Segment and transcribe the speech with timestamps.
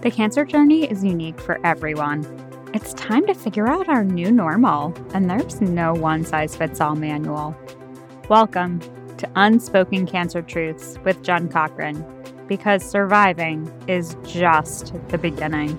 [0.00, 2.24] The cancer journey is unique for everyone.
[2.72, 6.94] It's time to figure out our new normal, and there's no one size fits all
[6.94, 7.56] manual.
[8.28, 8.78] Welcome
[9.16, 12.04] to Unspoken Cancer Truths with Jen Cochran,
[12.46, 15.76] because surviving is just the beginning.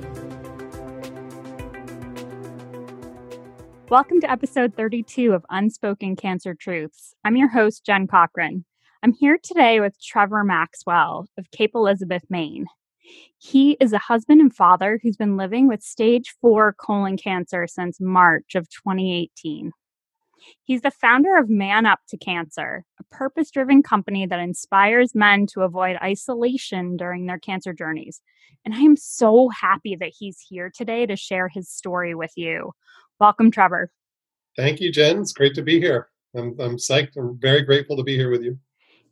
[3.88, 7.16] Welcome to episode 32 of Unspoken Cancer Truths.
[7.24, 8.66] I'm your host, Jen Cochran.
[9.02, 12.66] I'm here today with Trevor Maxwell of Cape Elizabeth, Maine.
[13.38, 18.00] He is a husband and father who's been living with stage four colon cancer since
[18.02, 19.72] March of 2018.
[20.64, 25.48] He's the founder of Man Up to Cancer, a purpose driven company that inspires men
[25.48, 28.22] to avoid isolation during their cancer journeys.
[28.66, 32.72] And I am so happy that he's here today to share his story with you.
[33.20, 33.92] Welcome, Trevor.
[34.56, 35.20] Thank you, Jen.
[35.20, 36.10] It's great to be here.
[36.36, 37.18] I'm, I'm psyched.
[37.18, 38.60] I'm very grateful to be here with you.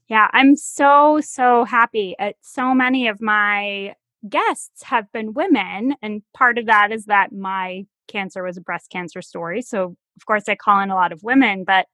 [0.10, 2.16] Yeah, I'm so, so happy.
[2.18, 3.96] Uh, so many of my
[4.28, 5.96] guests have been women.
[6.02, 9.62] And part of that is that my cancer was a breast cancer story.
[9.62, 11.88] So, of course, I call in a lot of women, but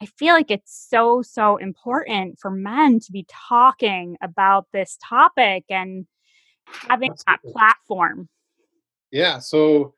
[0.00, 5.64] I feel like it's so, so important for men to be talking about this topic
[5.68, 6.06] and
[6.66, 8.28] having that platform.
[9.10, 9.40] Yeah.
[9.40, 9.94] So,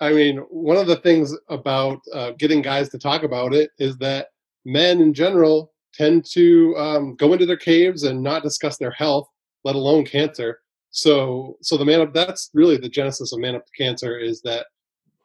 [0.00, 3.96] I mean, one of the things about uh, getting guys to talk about it is
[3.98, 4.28] that
[4.64, 9.28] men in general tend to um, go into their caves and not discuss their health,
[9.64, 10.60] let alone cancer.
[10.90, 14.40] So, so the man up that's really the genesis of Man Up to Cancer is
[14.42, 14.66] that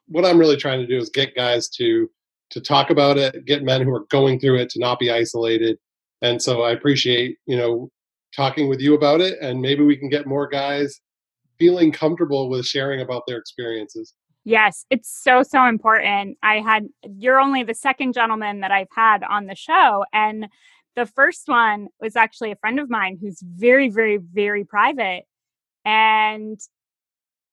[0.07, 2.09] what I'm really trying to do is get guys to
[2.49, 5.77] to talk about it, get men who are going through it to not be isolated.
[6.21, 7.89] And so I appreciate you know
[8.35, 10.99] talking with you about it, and maybe we can get more guys
[11.57, 14.13] feeling comfortable with sharing about their experiences.
[14.43, 16.37] Yes, it's so, so important.
[16.41, 20.03] I had, you're only the second gentleman that I've had on the show.
[20.13, 20.47] And
[20.95, 25.23] the first one was actually a friend of mine who's very, very, very private.
[25.85, 26.59] And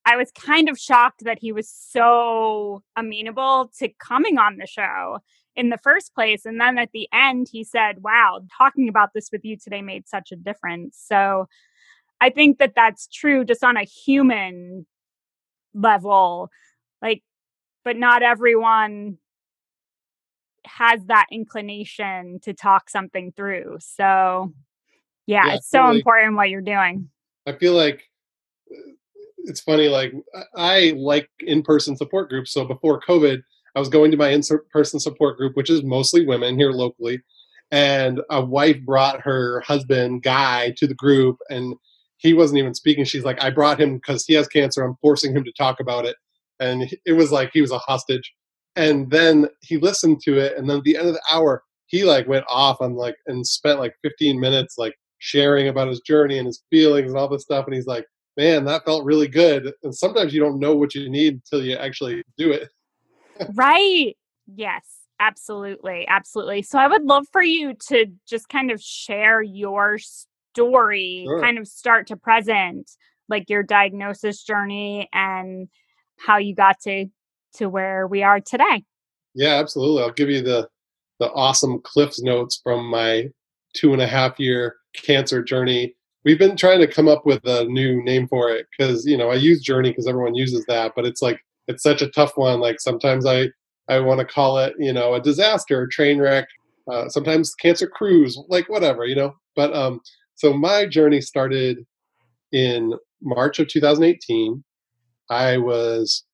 [0.06, 5.19] I was kind of shocked that he was so amenable to coming on the show
[5.54, 6.47] in the first place.
[6.47, 10.09] And then at the end, he said, Wow, talking about this with you today made
[10.09, 10.98] such a difference.
[11.06, 11.47] So
[12.22, 14.87] I think that that's true just on a human
[15.75, 16.48] level
[17.03, 17.22] like
[17.84, 19.19] but not everyone
[20.64, 24.53] has that inclination to talk something through so
[25.28, 27.10] yeah, yeah it's so like, important what you're doing.
[27.47, 28.03] I feel like
[28.72, 28.92] uh,
[29.44, 30.12] it's funny like
[30.56, 33.41] i like in-person support groups so before covid
[33.76, 37.22] i was going to my in-person support group which is mostly women here locally
[37.70, 41.75] and a wife brought her husband guy to the group and
[42.16, 45.34] he wasn't even speaking she's like i brought him because he has cancer i'm forcing
[45.34, 46.16] him to talk about it
[46.60, 48.34] and it was like he was a hostage.
[48.76, 52.04] And then he listened to it, and then at the end of the hour, he
[52.04, 56.38] like went off on like and spent like 15 minutes like sharing about his journey
[56.38, 57.66] and his feelings and all this stuff.
[57.66, 61.08] And he's like, "Man, that felt really good." And sometimes you don't know what you
[61.08, 62.68] need until you actually do it.
[63.54, 64.16] right.
[64.47, 64.98] Yes.
[65.20, 66.06] Absolutely.
[66.06, 66.62] Absolutely.
[66.62, 71.41] So I would love for you to just kind of share your story, sure.
[71.41, 72.91] kind of start to present,
[73.28, 75.68] like your diagnosis journey and
[76.24, 77.06] how you got to
[77.54, 78.84] to where we are today.
[79.34, 80.02] Yeah, absolutely.
[80.02, 80.68] I'll give you the
[81.18, 83.28] the awesome Cliff's notes from my
[83.74, 85.94] two and a half year cancer journey.
[86.24, 89.30] We've been trying to come up with a new name for it because you know
[89.30, 92.60] I use journey because everyone uses that, but it's like it's such a tough one.
[92.60, 93.48] Like sometimes I
[93.88, 96.48] I want to call it you know a disaster, a train wreck.
[96.90, 99.34] Uh, sometimes cancer cruise, like whatever you know.
[99.54, 100.00] But um,
[100.36, 101.84] so my journey started
[102.52, 104.64] in March of 2018
[105.31, 106.25] I was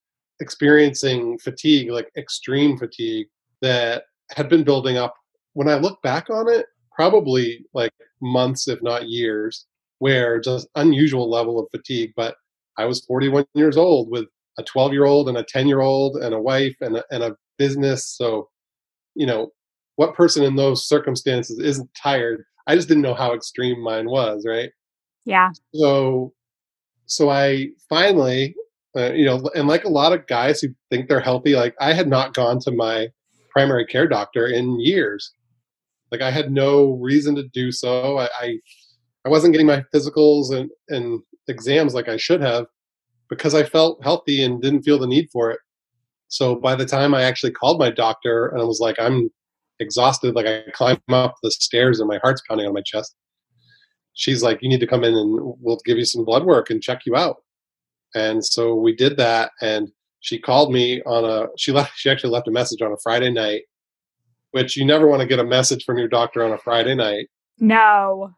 [0.40, 3.26] experiencing fatigue, like extreme fatigue,
[3.62, 5.14] that had been building up.
[5.54, 9.66] When I look back on it, probably like months, if not years,
[9.98, 12.12] where just unusual level of fatigue.
[12.16, 12.36] But
[12.78, 14.26] I was 41 years old with
[14.58, 17.22] a 12 year old and a 10 year old and a wife and a, and
[17.22, 18.06] a business.
[18.06, 18.48] So,
[19.14, 19.50] you know,
[19.96, 22.44] what person in those circumstances isn't tired?
[22.66, 24.70] I just didn't know how extreme mine was, right?
[25.24, 25.50] Yeah.
[25.74, 26.32] So,
[27.06, 28.54] so I finally
[28.96, 31.92] uh, you know, and like a lot of guys who think they're healthy, like I
[31.92, 33.08] had not gone to my
[33.50, 35.32] primary care doctor in years.
[36.12, 38.18] Like I had no reason to do so.
[38.18, 38.58] I, I,
[39.24, 42.66] I wasn't getting my physicals and, and exams like I should have
[43.28, 45.60] because I felt healthy and didn't feel the need for it.
[46.28, 49.30] So by the time I actually called my doctor and I was like, I'm
[49.80, 53.14] exhausted, like I climb up the stairs and my heart's pounding on my chest.
[54.14, 56.82] She's like, you need to come in and we'll give you some blood work and
[56.82, 57.43] check you out.
[58.14, 59.90] And so we did that and
[60.20, 63.30] she called me on a she left she actually left a message on a Friday
[63.30, 63.62] night,
[64.52, 67.28] which you never want to get a message from your doctor on a Friday night.
[67.58, 68.30] No.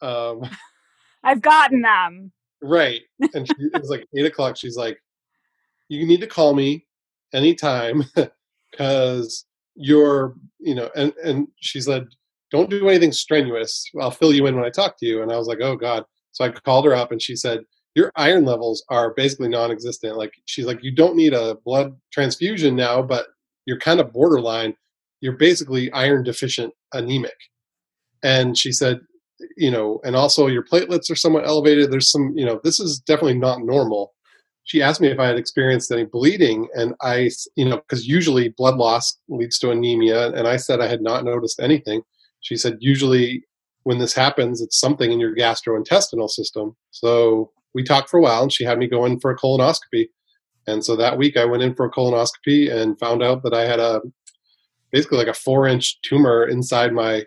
[0.00, 0.42] Um,
[1.24, 2.32] I've gotten them.
[2.62, 3.02] Right.
[3.34, 4.56] And she, it was like eight o'clock.
[4.56, 4.98] She's like,
[5.88, 6.86] you need to call me
[7.32, 8.04] anytime
[8.70, 12.06] because you're, you know, and, and she said,
[12.50, 13.84] don't do anything strenuous.
[14.00, 15.22] I'll fill you in when I talk to you.
[15.22, 16.04] And I was like, oh God.
[16.32, 17.60] So I called her up and she said,
[17.94, 20.16] your iron levels are basically non-existent.
[20.16, 23.26] Like she's like, you don't need a blood transfusion now, but
[23.66, 24.74] you're kind of borderline.
[25.20, 27.36] You're basically iron deficient anemic.
[28.22, 29.00] And she said,
[29.56, 31.90] you know, and also your platelets are somewhat elevated.
[31.90, 34.14] There's some, you know, this is definitely not normal.
[34.64, 38.50] She asked me if I had experienced any bleeding, and I, you know, because usually
[38.50, 42.02] blood loss leads to anemia, and I said I had not noticed anything.
[42.40, 43.44] She said usually
[43.82, 46.76] when this happens, it's something in your gastrointestinal system.
[46.92, 50.08] So we talked for a while, and she had me go in for a colonoscopy.
[50.66, 53.64] And so that week I went in for a colonoscopy and found out that I
[53.66, 54.00] had a
[54.92, 57.24] basically like a four inch tumor inside my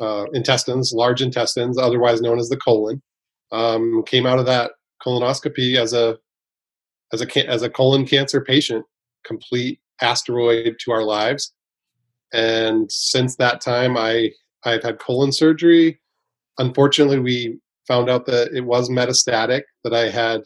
[0.00, 3.02] uh, intestines, large intestines, otherwise known as the colon.
[3.52, 4.72] Um, came out of that
[5.04, 6.18] colonoscopy as a
[7.12, 8.84] as a as a colon cancer patient,
[9.24, 11.52] complete asteroid to our lives.
[12.32, 14.30] And since that time, I
[14.64, 16.00] I've had colon surgery.
[16.58, 20.42] Unfortunately, we found out that it was metastatic, that I had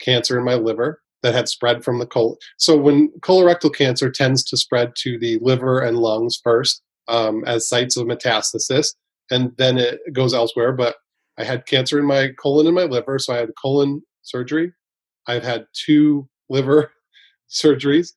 [0.00, 2.36] cancer in my liver that had spread from the colon.
[2.58, 7.68] So when colorectal cancer tends to spread to the liver and lungs first, um, as
[7.68, 8.94] sites of metastasis,
[9.30, 10.72] and then it goes elsewhere.
[10.72, 10.96] But
[11.38, 14.72] I had cancer in my colon and my liver, so I had colon surgery.
[15.26, 16.92] I've had two liver
[17.50, 18.12] surgeries.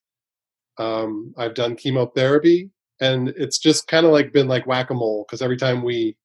[0.78, 2.70] Um, I've done chemotherapy,
[3.00, 6.16] and it's just kind of like been like whack a mole because every time we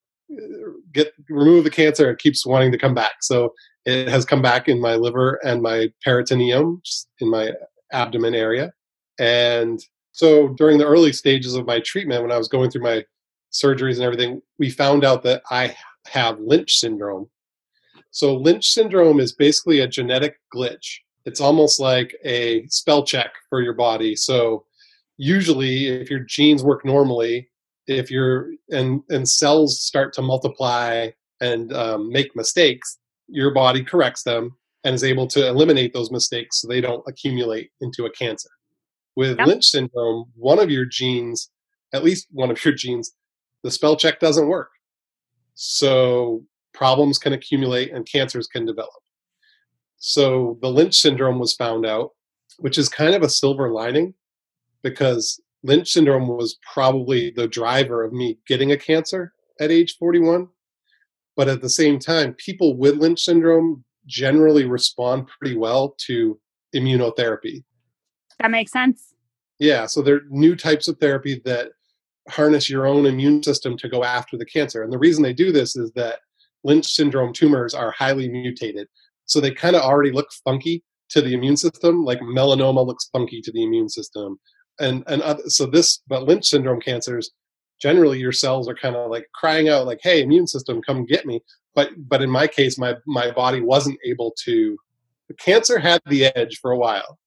[0.93, 3.21] get remove the cancer, it keeps wanting to come back.
[3.21, 3.53] So
[3.85, 6.81] it has come back in my liver and my peritoneum,
[7.19, 7.51] in my
[7.91, 8.73] abdomen area,
[9.19, 9.81] and
[10.17, 13.05] so during the early stages of my treatment, when I was going through my
[13.51, 15.75] surgeries and everything, we found out that I
[16.07, 17.29] have Lynch syndrome.
[18.09, 20.97] So Lynch syndrome is basically a genetic glitch.
[21.25, 24.15] It's almost like a spell check for your body.
[24.15, 24.65] So
[25.17, 27.49] usually if your genes work normally,
[27.87, 31.09] if you're and and cells start to multiply
[31.41, 32.97] and um, make mistakes,
[33.27, 37.71] your body corrects them and is able to eliminate those mistakes so they don't accumulate
[37.81, 38.49] into a cancer.
[39.15, 39.47] With yep.
[39.47, 41.49] Lynch syndrome, one of your genes,
[41.93, 43.13] at least one of your genes,
[43.63, 44.69] the spell check doesn't work.
[45.55, 46.43] So
[46.73, 48.91] problems can accumulate and cancers can develop.
[49.97, 52.11] So the Lynch syndrome was found out,
[52.59, 54.13] which is kind of a silver lining
[54.83, 60.47] because Lynch syndrome was probably the driver of me getting a cancer at age 41.
[61.35, 66.39] But at the same time, people with Lynch syndrome generally respond pretty well to
[66.75, 67.63] immunotherapy.
[68.39, 69.13] That makes sense.
[69.59, 71.71] Yeah, so there are new types of therapy that
[72.29, 74.83] harness your own immune system to go after the cancer.
[74.83, 76.19] And the reason they do this is that
[76.63, 78.87] Lynch syndrome tumors are highly mutated.
[79.25, 83.41] So they kind of already look funky to the immune system, like melanoma looks funky
[83.41, 84.39] to the immune system.
[84.79, 87.31] And and other, so this but Lynch syndrome cancers
[87.81, 91.27] generally your cells are kind of like crying out like hey immune system come get
[91.27, 91.39] me
[91.75, 94.75] but but in my case my my body wasn't able to
[95.27, 97.19] the cancer had the edge for a while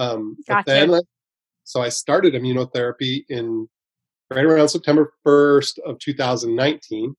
[0.00, 0.64] um, gotcha.
[0.66, 1.00] But then,
[1.64, 3.68] so I started immunotherapy in
[4.30, 7.14] right around September 1st of 2019.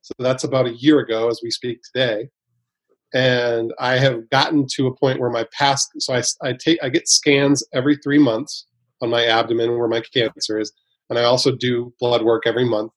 [0.00, 2.28] So that's about a year ago as we speak today.
[3.12, 6.88] And I have gotten to a point where my past, so I, I take, I
[6.88, 8.66] get scans every three months
[9.04, 10.72] on my abdomen where my cancer is.
[11.08, 12.90] And I also do blood work every month.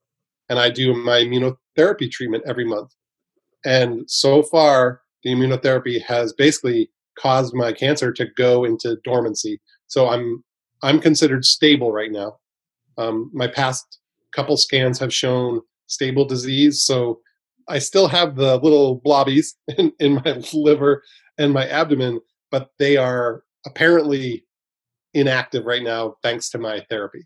[0.50, 2.92] And I do my immunotherapy treatment every month.
[3.66, 9.60] And so far, the immunotherapy has basically caused my cancer to go into dormancy.
[9.88, 10.44] So I'm
[10.84, 12.38] I'm considered stable right now.
[12.98, 14.00] Um, my past
[14.32, 17.20] couple scans have shown stable disease, so
[17.68, 21.04] I still have the little blobbies in, in my liver
[21.38, 22.22] and my abdomen,
[22.52, 24.46] but they are apparently
[25.18, 27.26] inactive right now thanks to my therapy.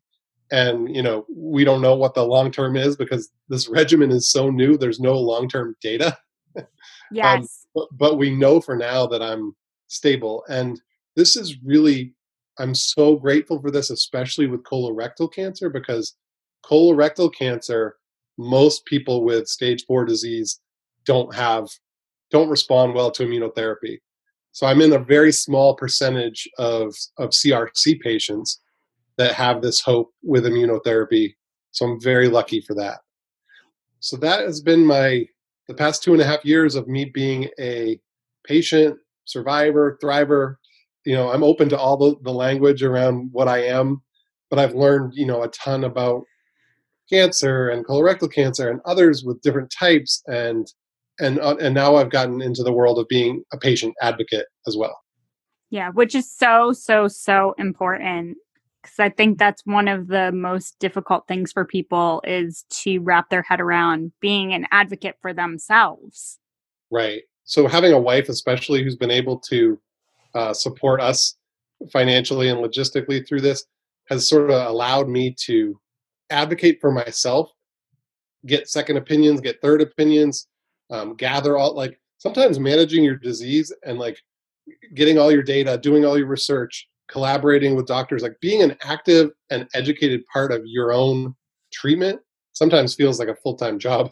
[0.51, 4.29] And you know, we don't know what the long term is because this regimen is
[4.29, 4.77] so new.
[4.77, 6.17] There's no long term data.
[7.13, 7.37] Um, yes.
[7.41, 9.53] Um, but, but we know for now that I'm
[9.87, 10.45] stable.
[10.47, 10.79] And
[11.17, 12.13] this is really,
[12.57, 16.15] I'm so grateful for this, especially with colorectal cancer, because
[16.65, 17.97] colorectal cancer,
[18.37, 20.61] most people with stage four disease
[21.05, 21.67] don't have,
[22.31, 23.99] don't respond well to immunotherapy.
[24.51, 28.59] So I'm in a very small percentage of, of CRC patients
[29.17, 31.35] that have this hope with immunotherapy.
[31.71, 32.99] So I'm very lucky for that.
[33.99, 35.25] So that has been my
[35.67, 37.99] the past two and a half years of me being a
[38.45, 40.55] patient survivor, thriver.
[41.05, 44.01] You know, I'm open to all the, the language around what I am,
[44.49, 46.23] but I've learned, you know, a ton about
[47.09, 50.67] cancer and colorectal cancer and others with different types and
[51.21, 54.75] and uh, and now I've gotten into the world of being a patient advocate as
[54.75, 54.99] well.
[55.69, 58.37] Yeah, which is so so so important
[58.81, 63.29] because I think that's one of the most difficult things for people is to wrap
[63.29, 66.39] their head around being an advocate for themselves.
[66.89, 67.21] Right.
[67.43, 69.79] So having a wife, especially who's been able to
[70.33, 71.35] uh, support us
[71.91, 73.65] financially and logistically through this,
[74.09, 75.79] has sort of allowed me to
[76.31, 77.51] advocate for myself,
[78.45, 80.47] get second opinions, get third opinions,
[80.91, 84.17] um, gather all like sometimes managing your disease and like
[84.93, 89.31] getting all your data, doing all your research, collaborating with doctors, like being an active
[89.49, 91.35] and educated part of your own
[91.73, 92.19] treatment
[92.53, 94.11] sometimes feels like a full-time job.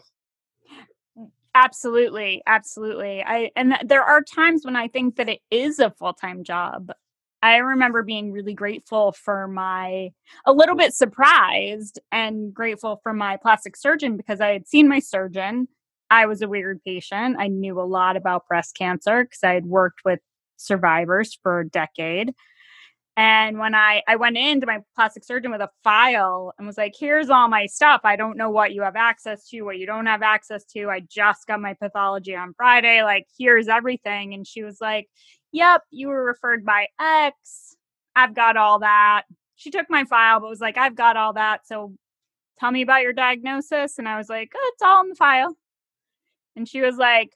[1.54, 3.22] Absolutely, absolutely.
[3.24, 6.92] I and th- there are times when I think that it is a full-time job.
[7.42, 10.10] I remember being really grateful for my
[10.46, 15.00] a little bit surprised and grateful for my plastic surgeon because I had seen my
[15.00, 15.66] surgeon.
[16.10, 17.36] I was a weird patient.
[17.38, 20.20] I knew a lot about breast cancer because I had worked with
[20.56, 22.34] survivors for a decade.
[23.16, 26.94] And when I, I went into my plastic surgeon with a file and was like,
[26.98, 28.00] here's all my stuff.
[28.04, 30.88] I don't know what you have access to, what you don't have access to.
[30.88, 33.02] I just got my pathology on Friday.
[33.02, 34.32] Like, here's everything.
[34.32, 35.08] And she was like,
[35.52, 37.76] yep, you were referred by X.
[38.16, 39.24] I've got all that.
[39.56, 41.66] She took my file, but was like, I've got all that.
[41.66, 41.94] So
[42.58, 43.98] tell me about your diagnosis.
[43.98, 45.56] And I was like, oh, it's all in the file.
[46.56, 47.34] And she was like,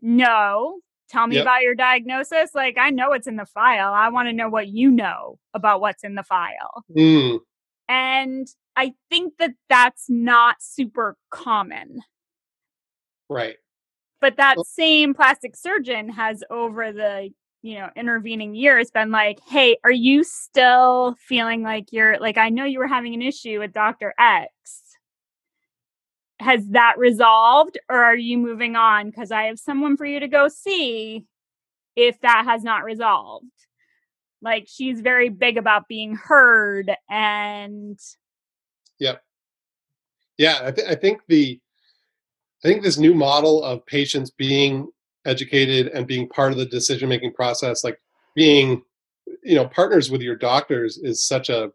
[0.00, 1.44] no, tell me yep.
[1.44, 2.50] about your diagnosis.
[2.54, 3.92] Like, I know it's in the file.
[3.92, 6.84] I want to know what you know about what's in the file.
[6.96, 7.40] Mm.
[7.88, 12.00] And I think that that's not super common.
[13.28, 13.56] Right.
[14.20, 17.30] But that well, same plastic surgeon has over the
[17.62, 22.48] you know intervening years been like hey are you still feeling like you're like i
[22.48, 24.52] know you were having an issue with dr x
[26.38, 29.10] has that resolved or are you moving on?
[29.10, 31.24] Because i have someone for you to go see
[31.94, 33.46] if that has not resolved.
[34.42, 37.98] Like she's very big about being heard and
[38.98, 39.22] yep.
[40.36, 41.58] Yeah i, th- I think the
[42.64, 44.88] i think this new model of patients being
[45.24, 47.98] educated and being part of the decision making process like
[48.34, 48.82] being
[49.42, 51.72] you know partners with your doctors is such a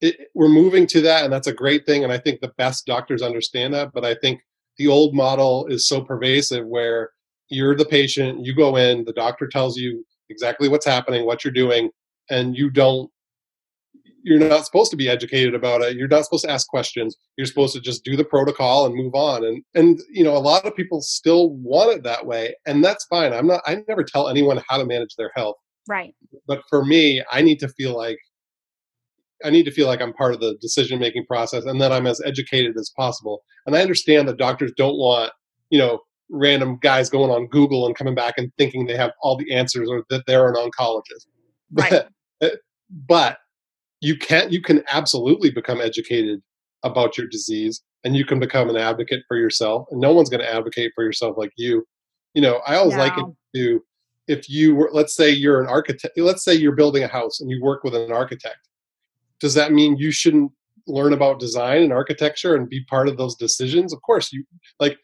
[0.00, 2.04] it, we're moving to that, and that's a great thing.
[2.04, 3.92] And I think the best doctors understand that.
[3.92, 4.40] But I think
[4.78, 7.10] the old model is so pervasive where
[7.48, 11.52] you're the patient, you go in, the doctor tells you exactly what's happening, what you're
[11.52, 11.90] doing,
[12.30, 13.10] and you don't
[14.22, 15.96] you're not supposed to be educated about it.
[15.96, 17.16] You're not supposed to ask questions.
[17.36, 19.44] You're supposed to just do the protocol and move on.
[19.44, 23.04] And and you know, a lot of people still want it that way, and that's
[23.06, 23.32] fine.
[23.32, 25.56] I'm not I never tell anyone how to manage their health.
[25.88, 26.14] Right.
[26.46, 28.18] But for me, I need to feel like
[29.44, 32.06] I need to feel like I'm part of the decision making process and that I'm
[32.06, 33.42] as educated as possible.
[33.66, 35.32] And I understand that doctors don't want,
[35.70, 39.36] you know, random guys going on Google and coming back and thinking they have all
[39.36, 41.26] the answers or that they're an oncologist.
[41.72, 42.02] Right.
[42.40, 42.54] But,
[43.06, 43.38] but
[44.00, 46.40] you can you can absolutely become educated
[46.82, 50.40] about your disease and you can become an advocate for yourself and no one's going
[50.40, 51.86] to advocate for yourself like you.
[52.34, 53.04] You know, I always no.
[53.04, 53.84] like it to
[54.26, 57.50] if you were let's say you're an architect let's say you're building a house and
[57.50, 58.68] you work with an architect
[59.40, 60.52] does that mean you shouldn't
[60.86, 63.92] learn about design and architecture and be part of those decisions?
[63.92, 64.44] Of course you
[64.78, 64.98] like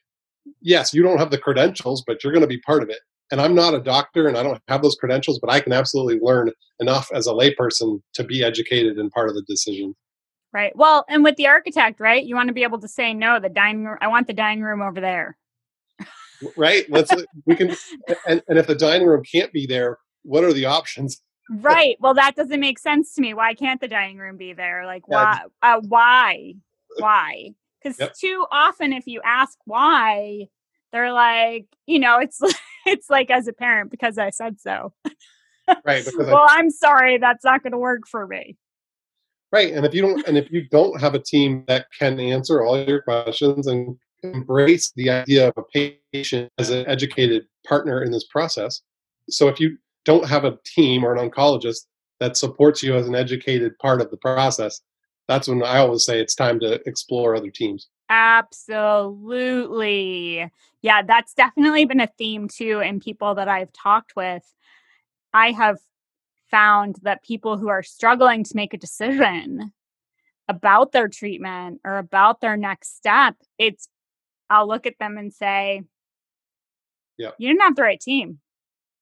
[0.61, 3.01] yes you don't have the credentials but you're going to be part of it.
[3.33, 6.19] And i'm not a doctor and i don't have those credentials but i can absolutely
[6.21, 6.51] learn
[6.81, 9.95] enough as a layperson to be educated and part of the decision.
[10.53, 10.75] Right.
[10.77, 12.25] Well and with the architect right?
[12.25, 14.63] You want to be able to say no the dining room i want the dining
[14.63, 15.37] room over there.
[16.57, 16.85] Right.
[16.91, 17.13] Let's
[17.47, 17.75] we can
[18.29, 21.97] and, and if the dining room can't be there what are the options right.
[22.01, 23.35] Well that doesn't make sense to me.
[23.35, 24.87] Why can't the dining room be there?
[24.87, 26.55] Like why uh, why?
[26.99, 27.51] Why?
[27.83, 28.15] Because yep.
[28.15, 30.49] too often if you ask why
[30.93, 32.41] they're like you know it's
[32.87, 34.93] it's like as a parent because i said so.
[35.85, 38.57] Right well I, i'm sorry that's not going to work for me.
[39.53, 42.63] Right and if you don't and if you don't have a team that can answer
[42.63, 48.11] all your questions and embrace the idea of a patient as an educated partner in
[48.11, 48.81] this process
[49.29, 49.77] so if you
[50.07, 51.85] don't have a team or an oncologist
[52.21, 54.81] that supports you as an educated part of the process,
[55.29, 57.89] that's when I always say it's time to explore other teams.
[58.09, 59.31] Absolutely.
[60.81, 64.45] Yeah, that's definitely been a theme too in people that I've talked with.
[65.35, 65.79] I have
[66.51, 69.73] found that people who are struggling to make a decision
[70.49, 73.89] about their treatment or about their next step, it's
[74.49, 75.83] I'll look at them and say,
[77.19, 77.31] yeah.
[77.39, 78.39] You didn't have the right team.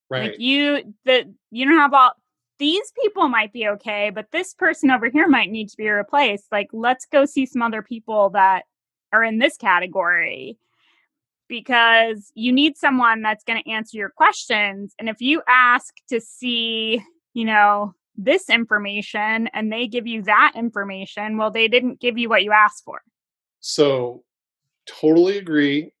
[0.09, 0.31] Right.
[0.31, 2.13] Like you the you don't have all
[2.59, 6.45] these people might be okay, but this person over here might need to be replaced.
[6.51, 8.63] Like let's go see some other people that
[9.11, 10.57] are in this category.
[11.47, 14.93] because you need someone that's going to answer your questions.
[14.99, 17.01] And if you ask to see,
[17.33, 22.29] you know, this information and they give you that information, well, they didn't give you
[22.29, 23.01] what you asked for.
[23.59, 24.23] So,
[24.87, 25.91] totally agree.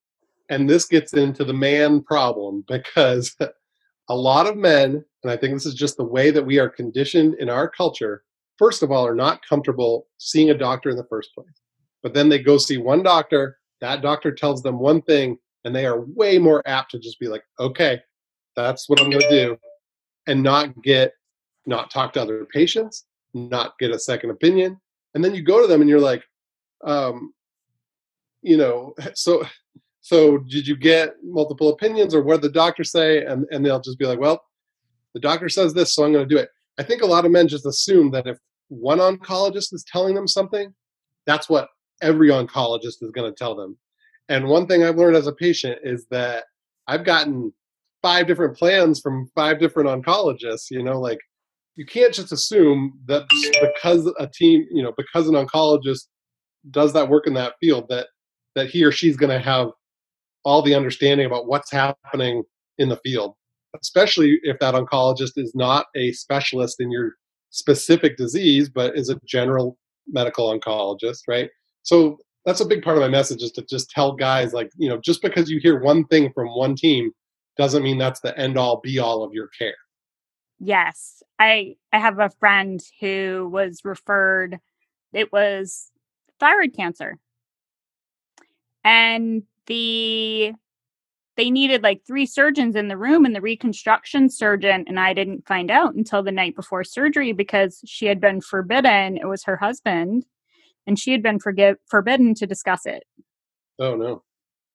[0.49, 3.35] And this gets into the man problem because
[4.09, 6.69] a lot of men, and I think this is just the way that we are
[6.69, 8.23] conditioned in our culture,
[8.57, 11.61] first of all, are not comfortable seeing a doctor in the first place.
[12.03, 15.85] But then they go see one doctor, that doctor tells them one thing, and they
[15.85, 17.99] are way more apt to just be like, okay,
[18.55, 19.57] that's what I'm going to do,
[20.27, 21.13] and not get,
[21.65, 24.79] not talk to other patients, not get a second opinion.
[25.13, 26.23] And then you go to them and you're like,
[26.85, 27.33] um,
[28.41, 29.43] you know, so
[30.05, 33.25] so did you get multiple opinions or what did the doctor say?
[33.25, 34.43] And, and they'll just be like well
[35.15, 36.49] the doctor says this so i'm going to do it.
[36.77, 40.27] I think a lot of men just assume that if one oncologist is telling them
[40.27, 40.75] something
[41.25, 41.69] that's what
[42.03, 43.79] every oncologist is going to tell them.
[44.29, 46.43] And one thing i've learned as a patient is that
[46.87, 47.51] i've gotten
[48.03, 51.19] five different plans from five different oncologists you know like
[51.77, 53.23] you can't just assume that
[53.59, 56.03] because a team you know because an oncologist
[56.69, 58.05] does that work in that field that
[58.53, 59.69] that he or she's going to have
[60.45, 62.43] all the understanding about what's happening
[62.77, 63.35] in the field,
[63.81, 67.15] especially if that oncologist is not a specialist in your
[67.49, 71.49] specific disease, but is a general medical oncologist, right?
[71.83, 74.87] So that's a big part of my message is to just tell guys like, you
[74.87, 77.11] know, just because you hear one thing from one team
[77.57, 79.75] doesn't mean that's the end all be all of your care.
[80.59, 81.23] Yes.
[81.39, 84.59] I I have a friend who was referred
[85.13, 85.91] it was
[86.39, 87.17] thyroid cancer.
[88.83, 90.53] And the
[91.37, 95.47] they needed like three surgeons in the room and the reconstruction surgeon and i didn't
[95.47, 99.57] find out until the night before surgery because she had been forbidden it was her
[99.57, 100.25] husband
[100.87, 103.03] and she had been forgive, forbidden to discuss it.
[103.79, 104.23] Oh no.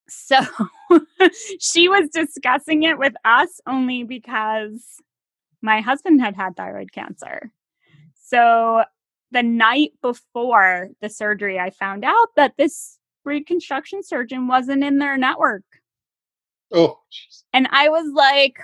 [0.09, 0.39] So
[1.59, 4.83] she was discussing it with us only because
[5.61, 7.51] my husband had had thyroid cancer.
[8.23, 8.83] So
[9.31, 15.17] the night before the surgery i found out that this reconstruction surgeon wasn't in their
[15.17, 15.63] network.
[16.73, 17.43] Oh, geez.
[17.53, 18.57] and I was like,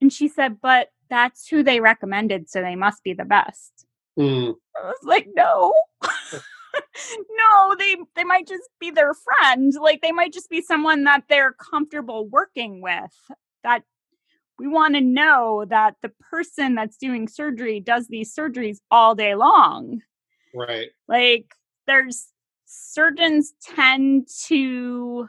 [0.00, 3.86] and she said, but that's who they recommended, so they must be the best.
[4.18, 4.54] Mm.
[4.76, 5.74] I was like, no.
[6.02, 9.72] no, they they might just be their friend.
[9.80, 13.12] Like they might just be someone that they're comfortable working with.
[13.64, 13.82] That
[14.58, 19.34] we want to know that the person that's doing surgery does these surgeries all day
[19.34, 20.00] long.
[20.54, 20.90] Right.
[21.08, 21.46] Like
[21.86, 22.26] there's
[22.72, 25.28] surgeons tend to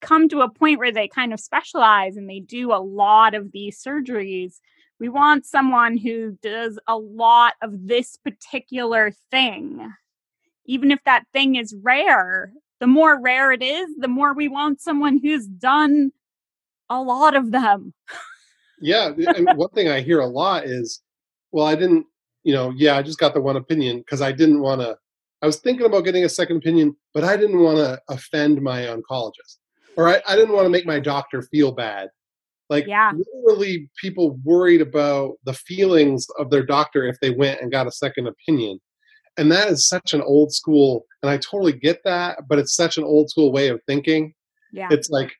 [0.00, 3.52] come to a point where they kind of specialize and they do a lot of
[3.52, 4.60] these surgeries.
[4.98, 9.92] We want someone who does a lot of this particular thing.
[10.66, 14.80] Even if that thing is rare, the more rare it is, the more we want
[14.80, 16.12] someone who's done
[16.88, 17.94] a lot of them.
[18.80, 19.10] yeah.
[19.54, 21.02] One thing I hear a lot is,
[21.52, 22.06] well, I didn't,
[22.42, 24.96] you know, yeah, I just got the one opinion because I didn't want to
[25.42, 28.82] I was thinking about getting a second opinion, but I didn't want to offend my
[28.82, 29.56] oncologist
[29.96, 32.08] or I, I didn't want to make my doctor feel bad.
[32.68, 33.12] Like, yeah.
[33.44, 37.92] literally, people worried about the feelings of their doctor if they went and got a
[37.92, 38.80] second opinion.
[39.36, 42.96] And that is such an old school, and I totally get that, but it's such
[42.96, 44.34] an old school way of thinking.
[44.72, 44.88] Yeah.
[44.90, 45.32] It's like,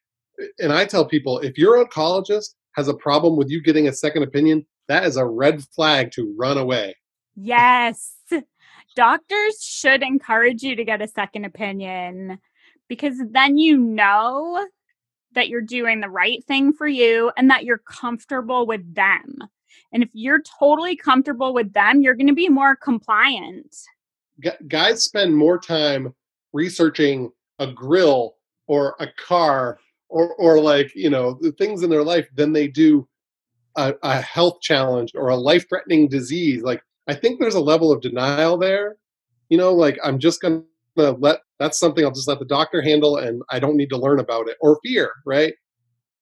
[0.59, 4.23] and I tell people if your oncologist has a problem with you getting a second
[4.25, 6.97] opinion, that is a red flag to run away.
[7.37, 8.20] Yes
[8.95, 12.39] doctors should encourage you to get a second opinion
[12.89, 14.67] because then you know
[15.35, 19.39] that you're doing the right thing for you and that you're comfortable with them.
[19.93, 23.75] And if you're totally comfortable with them, you're going to be more compliant.
[24.69, 26.15] Guys spend more time
[26.53, 32.05] researching a grill or a car or, or like, you know, the things in their
[32.05, 33.07] life than they do
[33.77, 36.63] a, a health challenge or a life threatening disease.
[36.63, 38.97] Like, I think there's a level of denial there.
[39.49, 40.63] You know, like I'm just gonna
[40.97, 44.21] let that's something I'll just let the doctor handle, and I don't need to learn
[44.21, 45.53] about it or fear, right?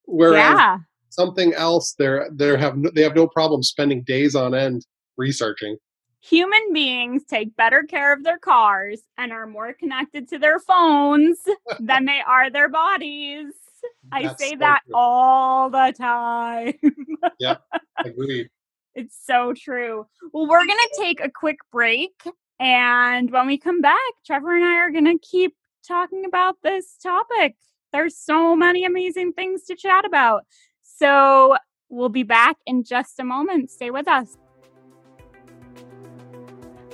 [0.06, 0.78] Whereas yeah.
[1.10, 4.86] something else, they're they have no, they have no problem spending days on end
[5.18, 5.76] researching.
[6.22, 11.38] Human beings take better care of their cars and are more connected to their phones
[11.80, 13.52] than they are their bodies.
[14.10, 14.94] I say so that true.
[14.96, 16.72] all the time.
[17.38, 17.56] yeah,
[18.02, 18.48] agreed.
[18.98, 20.08] It's so true.
[20.32, 22.20] Well, we're going to take a quick break.
[22.58, 25.54] And when we come back, Trevor and I are going to keep
[25.86, 27.54] talking about this topic.
[27.92, 30.42] There's so many amazing things to chat about.
[30.82, 31.56] So
[31.88, 33.70] we'll be back in just a moment.
[33.70, 34.36] Stay with us.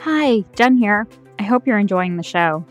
[0.00, 1.08] Hi, Jen here.
[1.38, 2.66] I hope you're enjoying the show.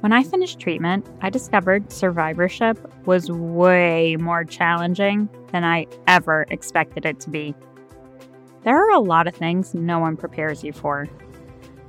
[0.00, 7.06] When I finished treatment, I discovered survivorship was way more challenging than I ever expected
[7.06, 7.54] it to be.
[8.64, 11.08] There are a lot of things no one prepares you for.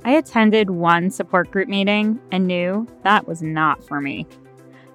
[0.03, 4.27] I attended one support group meeting and knew that was not for me.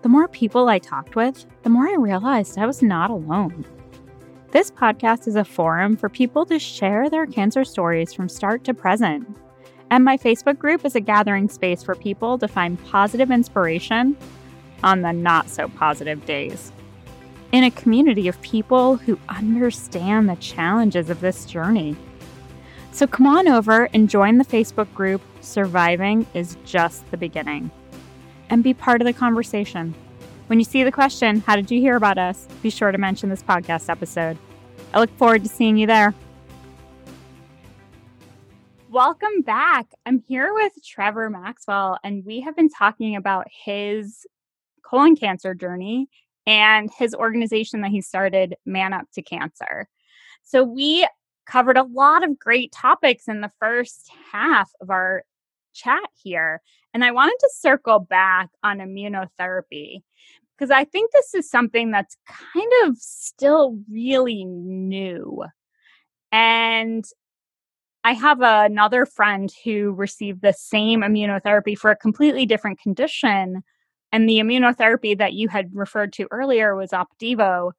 [0.02, 3.64] The more people I talked with, the more I realized I was not alone.
[4.52, 8.74] This podcast is a forum for people to share their cancer stories from start to
[8.74, 9.26] present
[9.90, 14.16] and my Facebook group is a gathering space for people to find positive inspiration
[14.84, 16.72] on the not so positive days.
[17.52, 21.96] In a community of people who understand the challenges of this journey.
[22.92, 27.72] So come on over and join the Facebook group Surviving is Just the Beginning
[28.50, 29.94] and be part of the conversation.
[30.46, 32.46] When you see the question, How did you hear about us?
[32.62, 34.38] be sure to mention this podcast episode.
[34.94, 36.14] I look forward to seeing you there.
[38.88, 39.86] Welcome back.
[40.06, 44.26] I'm here with Trevor Maxwell, and we have been talking about his
[44.84, 46.08] colon cancer journey
[46.46, 49.88] and his organization that he started, Man Up to Cancer.
[50.42, 51.06] So, we
[51.46, 55.24] covered a lot of great topics in the first half of our
[55.72, 56.60] chat here.
[56.94, 60.02] And I wanted to circle back on immunotherapy
[60.56, 65.44] because I think this is something that's kind of still really new.
[66.32, 67.04] And
[68.04, 73.62] I have another friend who received the same immunotherapy for a completely different condition.
[74.12, 77.72] And the immunotherapy that you had referred to earlier was Opdivo.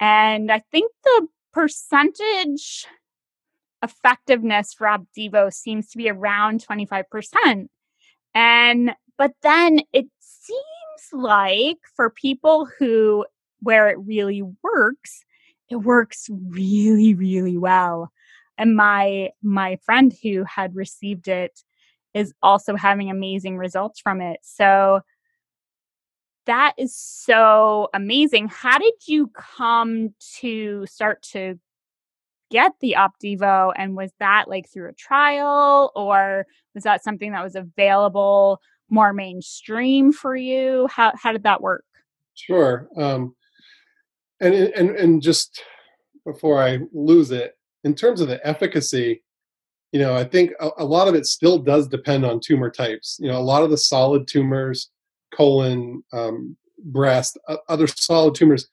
[0.00, 2.86] And I think the percentage
[3.82, 7.68] effectiveness for Opdivo seems to be around 25%.
[8.34, 10.60] And but then it seems
[11.12, 13.24] like for people who
[13.60, 15.24] where it really works,
[15.70, 18.12] it works really, really well
[18.58, 21.60] and my my friend who had received it
[22.14, 25.00] is also having amazing results from it so
[26.46, 28.48] that is so amazing.
[28.48, 31.58] How did you come to start to
[32.50, 33.72] get the opdivo?
[33.76, 39.12] And was that like through a trial or was that something that was available more
[39.12, 40.88] mainstream for you?
[40.90, 41.84] How how did that work?
[42.34, 43.34] Sure um
[44.40, 45.62] and and and just
[46.26, 47.56] before i lose it
[47.86, 49.22] in terms of the efficacy,
[49.92, 53.16] you know, I think a, a, lot of it still does depend on tumor types.
[53.20, 54.90] You know, a lot of the solid tumors,
[55.36, 58.68] colon, um, breast, uh, other solid tumors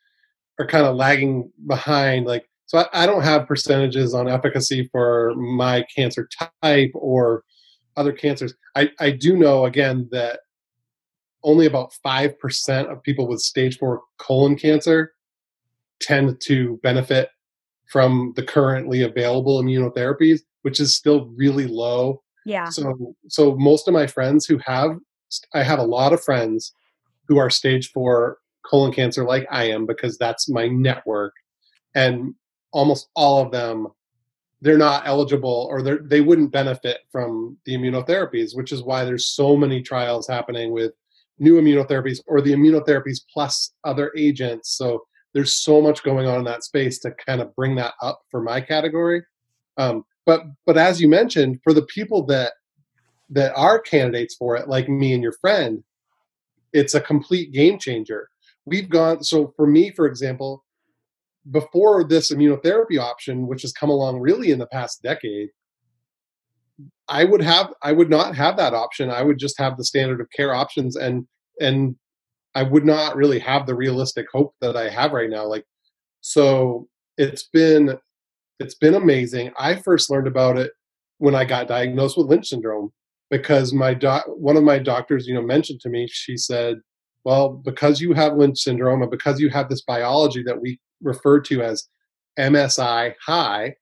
[0.59, 2.25] are kind of lagging behind.
[2.25, 6.27] Like, so I, I don't have percentages on efficacy for my cancer
[6.61, 7.43] type or
[7.97, 8.53] other cancers.
[8.75, 10.39] I, I do know again that
[11.43, 15.13] only about 5% of people with stage four colon cancer
[16.01, 17.29] tend to benefit
[17.91, 22.23] from the currently available immunotherapies, which is still really low.
[22.45, 22.69] Yeah.
[22.69, 24.97] So so most of my friends who have
[25.53, 26.73] I have a lot of friends
[27.27, 31.33] who are stage 4 colon cancer like I am because that's my network
[31.95, 32.33] and
[32.71, 33.87] almost all of them
[34.63, 39.27] they're not eligible or they they wouldn't benefit from the immunotherapies, which is why there's
[39.27, 40.93] so many trials happening with
[41.37, 44.77] new immunotherapies or the immunotherapies plus other agents.
[44.77, 48.21] So there's so much going on in that space to kind of bring that up
[48.31, 49.21] for my category.
[49.75, 52.53] Um, but but as you mentioned, for the people that
[53.29, 55.83] that are candidates for it, like me and your friend,
[56.71, 58.29] it's a complete game changer.
[58.65, 60.63] We've gone so for me, for example,
[61.51, 65.49] before this immunotherapy option, which has come along really in the past decade,
[67.07, 69.09] I would have I would not have that option.
[69.09, 71.27] I would just have the standard of care options and
[71.59, 71.95] and
[72.55, 75.45] I would not really have the realistic hope that I have right now.
[75.45, 75.65] Like,
[76.21, 77.97] so it's been
[78.59, 79.51] it's been amazing.
[79.59, 80.71] I first learned about it
[81.17, 82.91] when I got diagnosed with Lynch syndrome
[83.33, 86.07] because my doc, one of my doctors, you know, mentioned to me.
[86.07, 86.77] She said,
[87.23, 91.41] "Well, because you have Lynch syndrome and because you have this biology that we refer
[91.41, 91.89] to as
[92.37, 93.75] MSI high,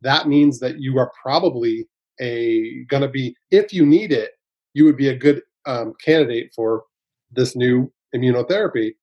[0.00, 1.86] that means that you are probably
[2.20, 4.32] a going to be if you need it,
[4.74, 6.82] you would be a good um, candidate for
[7.30, 8.96] this new immunotherapy.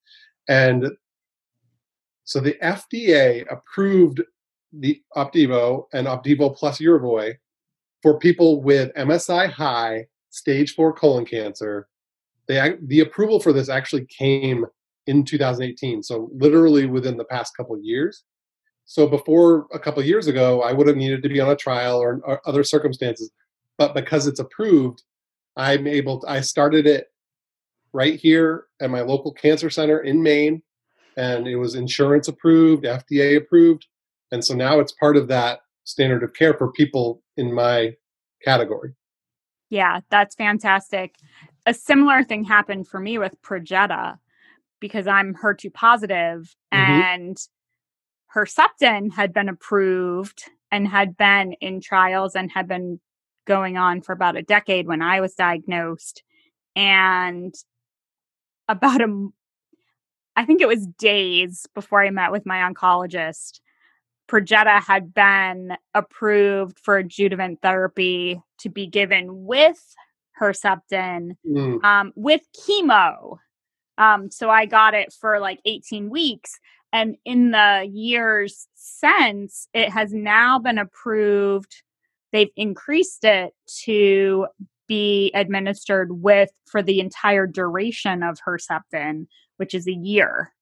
[0.49, 0.91] And
[2.25, 4.21] so the FDA approved
[4.73, 7.35] the Opdivo and Opdivo plus Yervoy
[8.05, 11.87] for people with MSI high stage four colon cancer.
[12.47, 14.63] They, the approval for this actually came
[15.07, 18.23] in 2018, so literally within the past couple years.
[18.85, 21.97] So before a couple years ago, I would have needed to be on a trial
[21.97, 23.31] or, or other circumstances,
[23.75, 25.01] but because it's approved,
[25.55, 26.19] I'm able.
[26.19, 27.07] To, I started it
[27.91, 30.61] right here at my local cancer center in Maine,
[31.17, 33.87] and it was insurance approved, FDA approved,
[34.31, 37.93] and so now it's part of that standard of care for people in my
[38.43, 38.93] category.
[39.69, 41.15] Yeah, that's fantastic.
[41.67, 44.19] a similar thing happened for me with Perjeta
[44.79, 46.77] because I'm HER2 positive Mhm.
[46.77, 47.37] and
[48.35, 52.99] Herceptin had been approved and had been in trials and had been
[53.45, 56.21] going on for about a decade when I was diagnosed.
[56.75, 57.55] And
[58.67, 59.29] about a,
[60.35, 63.59] I think it was days before I met with my oncologist,
[64.27, 69.95] Perjeta had been approved for adjuvant therapy to be given with
[70.39, 73.37] Herceptin Mm, um, with chemo.
[73.97, 76.59] Um, so I got it for like 18 weeks.
[76.91, 81.83] And in the years since, it has now been approved.
[82.31, 84.47] They've increased it to
[84.87, 90.53] be administered with for the entire duration of Herceptin, which is a year.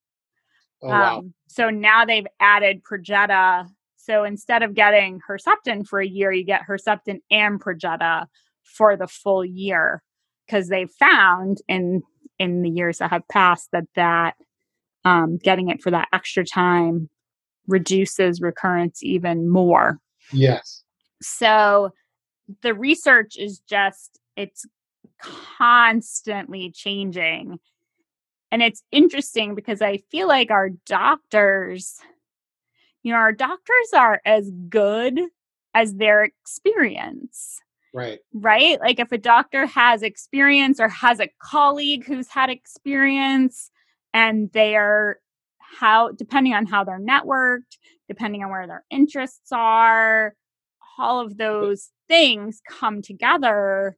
[0.84, 1.18] Oh wow.
[1.20, 3.68] Um, so now they've added Perjeta.
[3.96, 8.28] So instead of getting Herceptin for a year, you get Herceptin and Perjeta
[8.64, 10.04] for the full year
[10.46, 12.02] because they've found in
[12.40, 14.36] in the years that have passed that that
[15.06, 17.10] um, getting it for that extra time
[17.68, 20.00] reduces recurrence even more.
[20.32, 20.84] Yes.
[21.22, 21.92] So
[22.62, 24.66] the research is just it's
[25.22, 27.60] constantly changing.
[28.54, 31.98] And it's interesting because I feel like our doctors,
[33.02, 35.20] you know, our doctors are as good
[35.74, 37.60] as their experience,
[37.96, 38.20] Right.
[38.32, 38.80] right?
[38.80, 43.72] Like if a doctor has experience or has a colleague who's had experience
[44.14, 45.18] and they are
[45.58, 50.36] how depending on how they're networked, depending on where their interests are,
[51.00, 53.98] all of those things come together.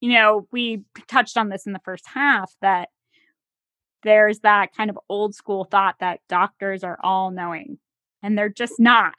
[0.00, 2.88] You know, we touched on this in the first half that
[4.04, 7.78] there's that kind of old school thought that doctors are all knowing,
[8.22, 9.14] and they're just not.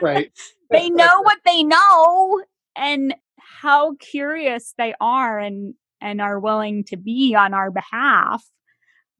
[0.00, 0.32] right.
[0.70, 2.42] they know what they know
[2.76, 8.42] and how curious they are and and are willing to be on our behalf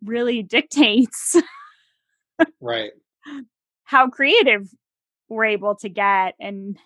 [0.04, 1.36] really dictates
[2.60, 2.92] Right.
[3.84, 4.68] how creative
[5.28, 6.78] we're able to get and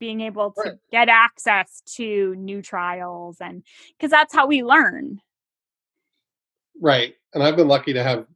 [0.00, 0.72] being able to Right.
[0.90, 3.62] get access to new trials and
[3.96, 5.20] because that's how we learn
[6.80, 7.14] Right.
[7.34, 8.26] And I've been lucky to have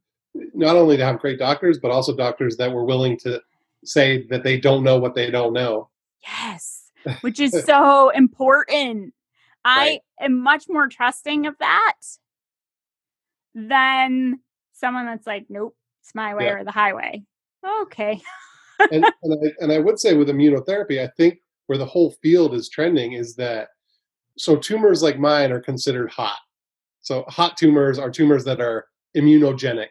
[0.53, 3.41] not only to have great doctors, but also doctors that were willing to
[3.85, 5.89] say that they don't know what they don't know.
[6.23, 9.13] yes which is so important
[9.65, 10.01] i Right.
[10.21, 11.95] am much more trusting of that
[13.55, 14.39] than
[14.71, 16.53] someone that's like nope it's my way Yeah.
[16.53, 17.23] or the highway
[17.81, 18.21] okay
[18.91, 22.53] and, and, I, and I would say with immunotherapy, I think where the whole field
[22.53, 23.69] is trending is that
[24.37, 26.39] so tumors like mine are considered hot.
[27.03, 28.85] So hot tumors are tumors that are
[29.15, 29.89] immunogenic.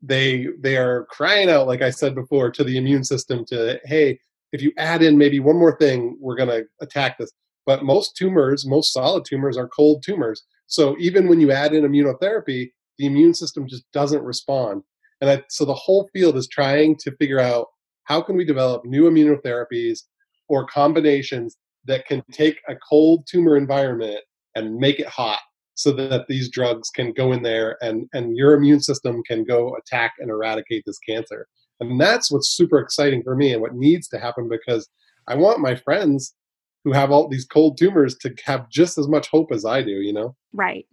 [0.00, 4.18] They they are crying out, like I said before, to the immune system to hey,
[4.52, 7.32] if you add in maybe one more thing, we're gonna attack this.
[7.66, 10.44] But most tumors, most solid tumors, are cold tumors.
[10.68, 14.82] So even when you add in immunotherapy, the immune system just doesn't respond.
[15.20, 17.66] And I, so the whole field is trying to figure out
[18.04, 20.02] how can we develop new immunotherapies
[20.48, 21.56] or combinations
[21.86, 24.20] that can take a cold tumor environment
[24.54, 25.40] and make it hot
[25.76, 29.76] so that these drugs can go in there and, and your immune system can go
[29.76, 31.46] attack and eradicate this cancer.
[31.80, 34.88] And that's what's super exciting for me and what needs to happen because
[35.28, 36.34] I want my friends
[36.82, 39.90] who have all these cold tumors to have just as much hope as I do,
[39.90, 40.34] you know?
[40.52, 40.86] right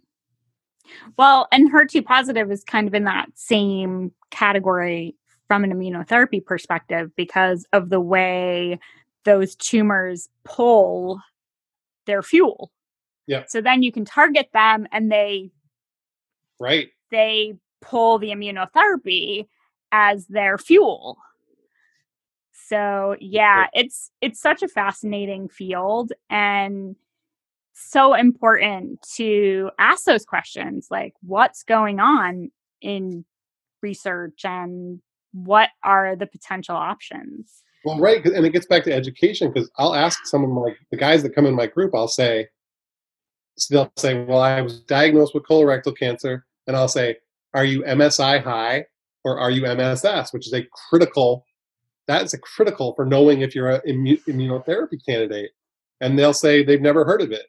[1.16, 5.16] well and HER2 positive is kind of in that same category
[5.48, 8.78] from an immunotherapy perspective because of the way
[9.24, 11.20] those tumors pull
[12.06, 12.70] their fuel
[13.26, 13.44] Yeah.
[13.48, 15.50] so then you can target them and they
[16.60, 16.88] Right.
[17.10, 19.46] they pull the immunotherapy
[19.92, 21.18] as their fuel.
[22.52, 26.96] So yeah, it's it's such a fascinating field and
[27.72, 33.24] so important to ask those questions like what's going on in
[33.82, 35.00] research and
[35.32, 37.62] what are the potential options.
[37.84, 40.96] Well, right and it gets back to education because I'll ask some of my the
[40.96, 41.94] guys that come in my group.
[41.94, 42.48] I'll say,
[43.56, 47.16] so they'll say, "Well, I was diagnosed with colorectal cancer," and I'll say,
[47.54, 48.86] "Are you MSI high
[49.24, 51.46] or are you MSS?" Which is a critical.
[52.06, 55.52] That's a critical for knowing if you're an immu- immunotherapy candidate.
[56.00, 57.46] And they'll say they've never heard of it.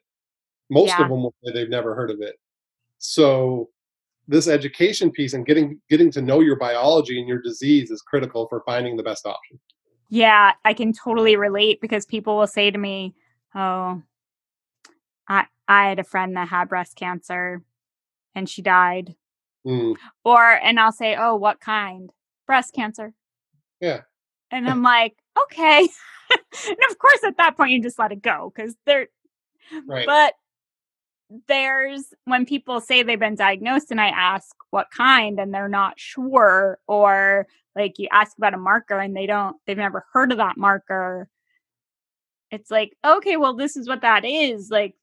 [0.70, 1.02] Most Yeah.
[1.02, 2.36] of them will say they've never heard of it.
[2.98, 3.70] So
[4.28, 8.48] this education piece and getting getting to know your biology and your disease is critical
[8.48, 9.60] for finding the best option.
[10.08, 13.14] Yeah, I can totally relate because people will say to me,
[13.54, 14.02] "Oh,
[15.28, 17.62] I I had a friend that had breast cancer
[18.34, 19.14] and she died."
[19.66, 22.10] Mm, Or and I'll say, "Oh, what kind?"
[22.46, 23.12] Breast cancer.
[23.80, 24.02] Yeah.
[24.50, 25.88] And I'm like, "Okay."
[26.68, 29.08] and of course at that point you just let it go cuz they're
[29.86, 30.06] right.
[30.06, 30.34] but
[31.48, 35.98] there's when people say they've been diagnosed and I ask what kind and they're not
[35.98, 40.38] sure or like you ask about a marker and they don't they've never heard of
[40.38, 41.28] that marker
[42.50, 44.94] it's like okay well this is what that is like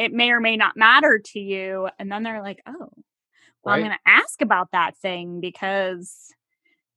[0.00, 3.74] it may or may not matter to you and then they're like oh well right.
[3.74, 6.32] i'm going to ask about that thing because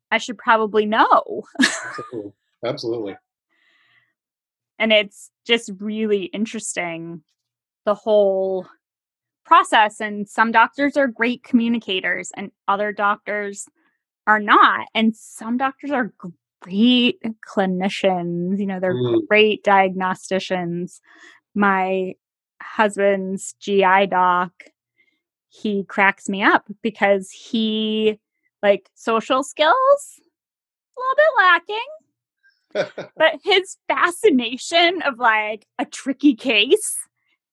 [0.09, 2.31] i should probably know absolutely.
[2.65, 3.15] absolutely
[4.79, 7.21] and it's just really interesting
[7.85, 8.65] the whole
[9.45, 13.67] process and some doctors are great communicators and other doctors
[14.27, 16.13] are not and some doctors are
[16.61, 19.27] great clinicians you know they're mm.
[19.27, 21.01] great diagnosticians
[21.53, 22.13] my
[22.63, 24.51] husband's gi doc
[25.49, 28.19] he cracks me up because he
[28.61, 30.19] like social skills
[30.97, 36.97] a little bit lacking but his fascination of like a tricky case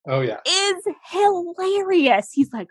[0.08, 0.38] Oh yeah.
[0.46, 2.32] Is hilarious.
[2.32, 2.68] He's like,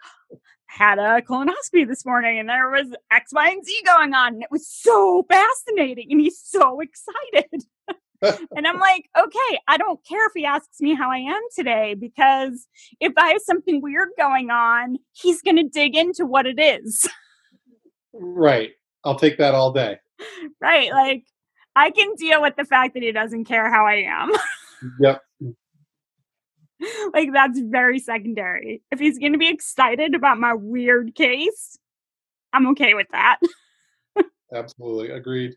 [0.66, 4.36] had a colonoscopy this morning and there was X, Y, and Z going on.
[4.36, 6.08] And it was so fascinating.
[6.12, 7.64] And he's so excited.
[8.22, 11.96] and I'm like, okay, I don't care if he asks me how I am today
[11.96, 12.68] because
[13.00, 17.08] if I have something weird going on, he's going to dig into what it is.
[18.14, 18.72] Right.
[19.04, 19.98] I'll take that all day.
[20.60, 20.92] Right.
[20.92, 21.24] Like,
[21.76, 24.32] I can deal with the fact that he doesn't care how I am.
[25.00, 25.22] yep.
[27.14, 28.82] like that's very secondary.
[28.92, 31.78] If he's going to be excited about my weird case,
[32.54, 33.40] I'm okay with that.
[34.54, 35.12] Absolutely.
[35.12, 35.56] Agreed.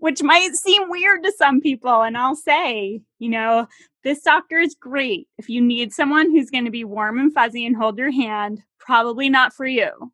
[0.00, 2.02] Which might seem weird to some people.
[2.02, 3.68] And I'll say, you know,
[4.04, 5.28] this doctor is great.
[5.38, 8.62] If you need someone who's going to be warm and fuzzy and hold your hand,
[8.78, 10.12] probably not for you.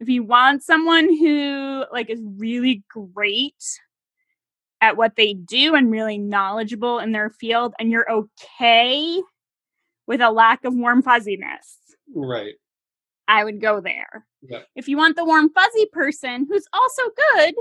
[0.00, 3.62] If you want someone who like is really great
[4.80, 9.22] at what they do and really knowledgeable in their field and you're okay
[10.06, 11.78] with a lack of warm fuzziness.
[12.14, 12.54] Right.
[13.28, 14.26] I would go there.
[14.42, 14.62] Yeah.
[14.74, 17.02] If you want the warm fuzzy person who's also
[17.34, 17.54] good,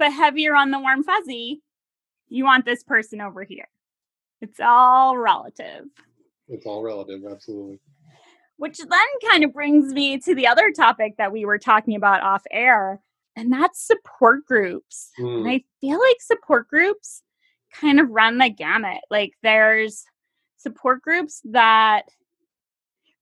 [0.00, 1.62] but heavier on the warm fuzzy,
[2.28, 3.68] you want this person over here.
[4.40, 5.84] It's all relative.
[6.48, 7.78] It's all relative, absolutely.
[8.56, 12.22] Which then kind of brings me to the other topic that we were talking about
[12.22, 13.00] off air
[13.36, 15.10] and that's support groups.
[15.20, 15.38] Mm.
[15.38, 17.22] And I feel like support groups
[17.72, 19.02] kind of run the gamut.
[19.10, 20.04] Like there's
[20.56, 22.04] support groups that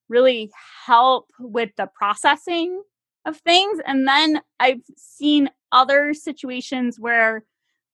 [0.08, 0.50] really
[0.86, 2.82] help with the processing
[3.24, 3.80] of things.
[3.86, 7.44] And then I've seen other situations where,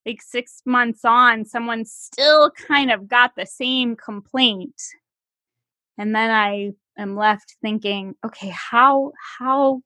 [0.05, 4.79] like six months on, someone still kind of got the same complaint.
[5.97, 9.81] And then I am left thinking, okay, how, how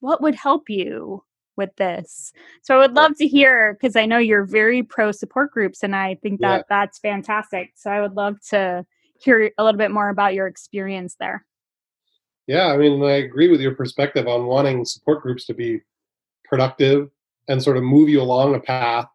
[0.00, 1.22] what would help you
[1.56, 2.32] with this?
[2.62, 5.94] So I would love to hear because I know you're very pro support groups and
[5.94, 6.62] I think that yeah.
[6.68, 7.72] that's fantastic.
[7.76, 8.84] So I would love to
[9.20, 11.44] hear a little bit more about your experience there.
[12.46, 15.80] Yeah, I mean, I agree with your perspective on wanting support groups to be
[16.44, 17.08] productive
[17.48, 19.06] and sort of move you along a path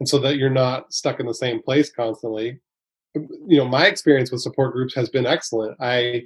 [0.00, 2.60] and so that you're not stuck in the same place constantly.
[3.14, 5.76] You know, my experience with support groups has been excellent.
[5.80, 6.24] I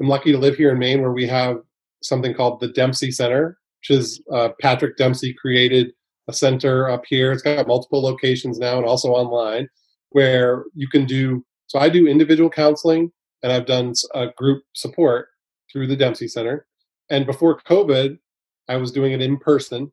[0.00, 1.58] am lucky to live here in Maine where we have
[2.02, 5.92] something called the Dempsey Center, which is uh, Patrick Dempsey created
[6.28, 7.32] a center up here.
[7.32, 9.68] It's got multiple locations now and also online
[10.10, 11.44] where you can do.
[11.66, 15.29] So I do individual counseling and I've done a group support
[15.70, 16.66] through the Dempsey Center.
[17.10, 18.18] And before COVID,
[18.68, 19.92] I was doing it in person.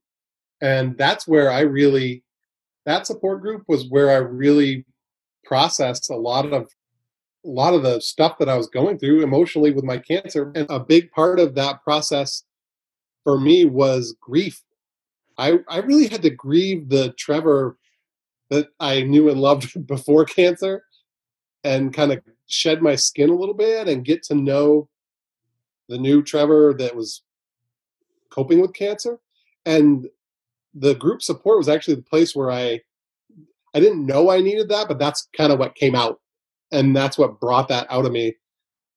[0.62, 2.24] And that's where I really,
[2.86, 4.86] that support group was where I really
[5.44, 6.68] processed a lot of
[7.46, 10.52] a lot of the stuff that I was going through emotionally with my cancer.
[10.54, 12.44] And a big part of that process
[13.24, 14.62] for me was grief.
[15.38, 17.78] I, I really had to grieve the Trevor
[18.50, 20.84] that I knew and loved before cancer
[21.64, 24.90] and kind of shed my skin a little bit and get to know
[25.90, 27.24] the new Trevor that was
[28.30, 29.20] coping with cancer.
[29.66, 30.08] And
[30.74, 32.82] the group support was actually the place where I
[33.74, 36.20] I didn't know I needed that, but that's kind of what came out
[36.72, 38.36] and that's what brought that out of me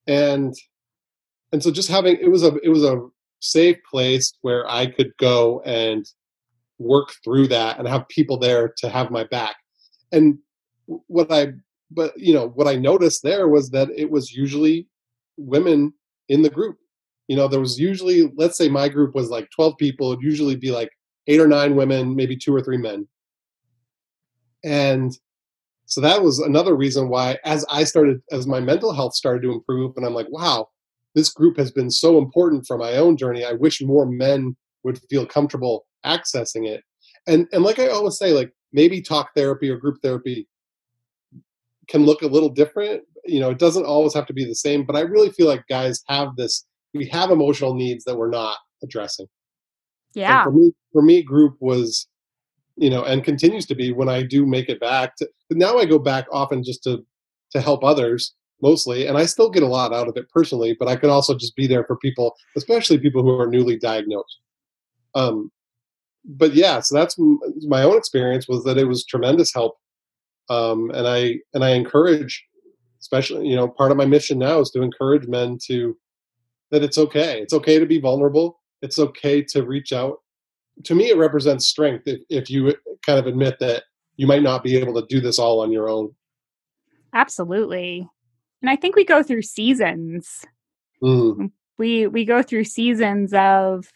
[0.07, 0.55] and
[1.53, 3.01] and so just having it was a it was a
[3.41, 6.07] safe place where i could go and
[6.78, 9.57] work through that and have people there to have my back
[10.12, 10.38] and
[10.86, 11.49] what i
[11.91, 14.86] but you know what i noticed there was that it was usually
[15.36, 15.93] women
[16.31, 16.78] in the group.
[17.28, 20.57] You know there was usually let's say my group was like 12 people it'd usually
[20.57, 20.91] be like
[21.28, 23.07] eight or nine women maybe two or three men.
[24.64, 25.12] And
[25.87, 29.51] so that was another reason why as i started as my mental health started to
[29.51, 30.68] improve and i'm like wow
[31.16, 35.01] this group has been so important for my own journey i wish more men would
[35.11, 36.83] feel comfortable accessing it.
[37.26, 40.49] And and like i always say like maybe talk therapy or group therapy
[41.89, 44.84] can look a little different you know, it doesn't always have to be the same,
[44.84, 48.56] but I really feel like guys have this, we have emotional needs that we're not
[48.82, 49.26] addressing.
[50.14, 50.44] Yeah.
[50.44, 52.08] for me, for me, group was,
[52.76, 55.16] you know, and continues to be when I do make it back.
[55.16, 57.04] To, now I go back often just to
[57.52, 60.76] to help others mostly, and I still get a lot out of it personally.
[60.78, 64.38] But I can also just be there for people, especially people who are newly diagnosed.
[65.14, 65.50] Um,
[66.24, 67.16] but yeah, so that's
[67.62, 69.78] my own experience was that it was tremendous help,
[70.48, 72.44] um, and I and I encourage,
[73.01, 75.96] especially you know, part of my mission now is to encourage men to
[76.70, 77.40] that it's okay.
[77.40, 80.18] It's okay to be vulnerable it's okay to reach out.
[80.84, 82.74] To me, it represents strength if, if you
[83.05, 83.84] kind of admit that
[84.16, 86.14] you might not be able to do this all on your own.
[87.12, 88.09] Absolutely.
[88.62, 90.44] And I think we go through seasons.
[91.03, 91.51] Mm.
[91.78, 93.90] We we go through seasons of,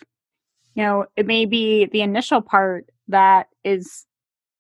[0.74, 4.07] you know, it may be the initial part that is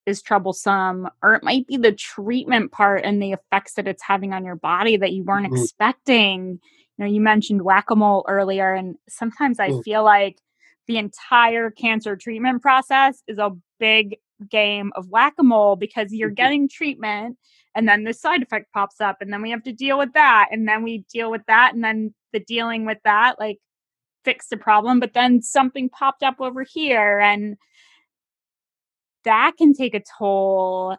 [0.06, 4.32] is troublesome, or it might be the treatment part and the effects that it's having
[4.32, 5.62] on your body that you weren't mm-hmm.
[5.62, 6.60] expecting
[6.96, 9.82] you know you mentioned whack-a-mole earlier and sometimes i mm.
[9.84, 10.38] feel like
[10.86, 14.16] the entire cancer treatment process is a big
[14.50, 16.34] game of whack-a-mole because you're mm-hmm.
[16.34, 17.36] getting treatment
[17.74, 20.48] and then the side effect pops up and then we have to deal with that
[20.50, 23.58] and then we deal with that and then the dealing with that like
[24.24, 27.56] fix the problem but then something popped up over here and
[29.24, 30.96] that can take a toll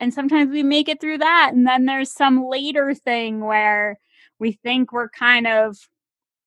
[0.00, 3.98] and sometimes we make it through that and then there's some later thing where
[4.38, 5.76] we think we're kind of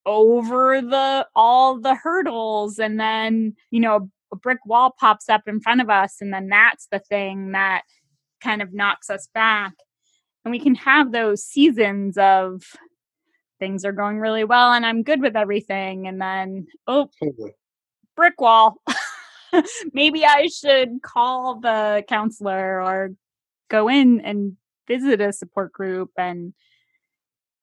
[0.04, 5.60] over the all the hurdles and then you know a brick wall pops up in
[5.60, 7.82] front of us and then that's the thing that
[8.42, 9.74] kind of knocks us back
[10.44, 12.62] and we can have those seasons of
[13.60, 17.08] things are going really well and i'm good with everything and then oh
[18.16, 18.76] brick wall
[19.92, 23.10] maybe i should call the counselor or
[23.68, 26.52] go in and visit a support group and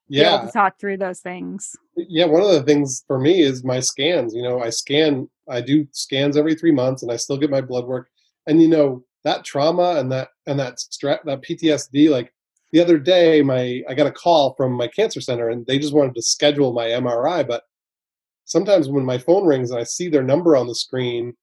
[0.10, 0.24] yeah.
[0.24, 1.76] be able to talk through those things.
[1.96, 4.34] Yeah, one of the things for me is my scans.
[4.34, 7.62] You know, I scan, I do scans every three months, and I still get my
[7.62, 8.10] blood work.
[8.48, 12.10] And you know that trauma and that and that stress, that PTSD.
[12.10, 12.34] Like
[12.72, 15.94] the other day, my I got a call from my cancer center, and they just
[15.94, 17.48] wanted to schedule my MRI.
[17.48, 17.64] But
[18.46, 21.36] sometimes when my phone rings and I see their number on the screen,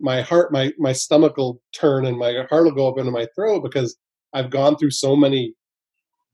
[0.00, 3.26] my heart, my my stomach will turn, and my heart will go up into my
[3.34, 3.96] throat because
[4.32, 5.54] I've gone through so many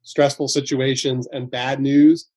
[0.02, 2.30] stressful situations and bad news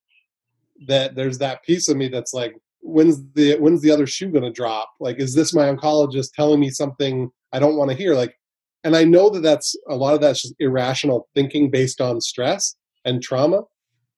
[0.87, 4.43] that there's that piece of me that's like when's the when's the other shoe going
[4.43, 4.89] to drop?
[4.99, 8.15] Like is this my oncologist telling me something i don't want to hear?
[8.15, 8.35] Like
[8.83, 12.75] and i know that that's a lot of that's just irrational thinking based on stress
[13.05, 13.61] and trauma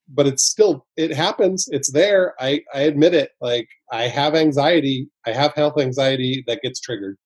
[0.10, 5.10] but it's still it happens it's there i i admit it like i have anxiety
[5.26, 7.18] i have health anxiety that gets triggered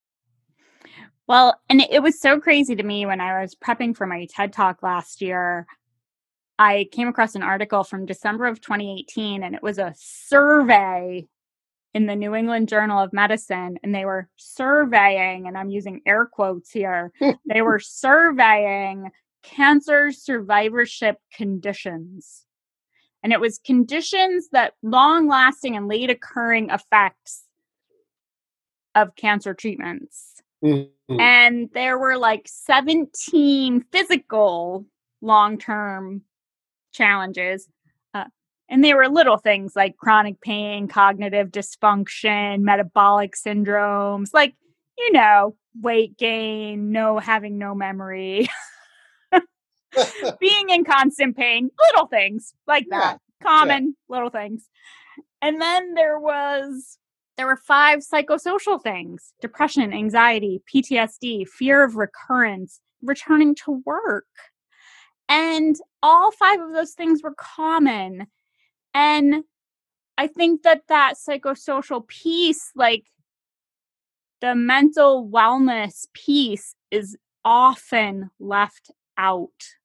[1.27, 4.53] well and it was so crazy to me when i was prepping for my ted
[4.53, 5.67] talk last year
[6.59, 11.25] I came across an article from December of 2018, and it was a survey
[11.93, 16.25] in the New England Journal of Medicine, and they were surveying, and I'm using air
[16.25, 17.32] quotes here, hmm.
[17.47, 19.09] they were surveying
[19.41, 22.45] cancer survivorship conditions.
[23.24, 27.43] And it was conditions that long lasting and late occurring effects
[28.95, 30.41] of cancer treatments.
[30.63, 31.20] Mm-hmm.
[31.20, 34.86] And there were like 17 physical
[35.22, 36.22] long term
[36.91, 37.67] challenges.
[38.13, 38.26] Uh,
[38.70, 44.55] and they were little things like chronic pain, cognitive dysfunction, metabolic syndromes, like,
[44.97, 48.49] you know, weight gain, no having no memory,
[50.39, 52.99] being in constant pain, little things like yeah.
[52.99, 54.15] that, common yeah.
[54.15, 54.69] little things.
[55.41, 56.97] And then there was
[57.37, 64.25] there were five psychosocial things depression, anxiety, PTSD, fear of recurrence, returning to work,
[65.29, 68.27] and all five of those things were common.
[68.93, 69.43] And
[70.17, 73.05] I think that that psychosocial piece, like
[74.41, 77.15] the mental wellness piece, is
[77.45, 79.78] often left out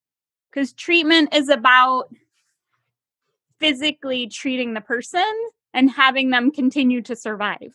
[0.54, 2.04] because treatment is about
[3.58, 5.24] physically treating the person
[5.72, 7.72] and having them continue to survive.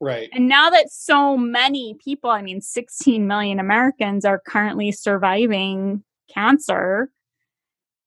[0.00, 0.28] Right.
[0.32, 7.10] And now that so many people, I mean, 16 million Americans are currently surviving cancer.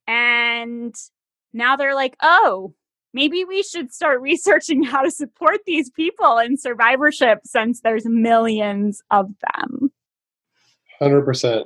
[0.07, 0.95] And
[1.51, 2.73] now they're like, oh,
[3.13, 9.01] maybe we should start researching how to support these people in survivorship since there's millions
[9.11, 9.91] of them.
[11.01, 11.65] 100%.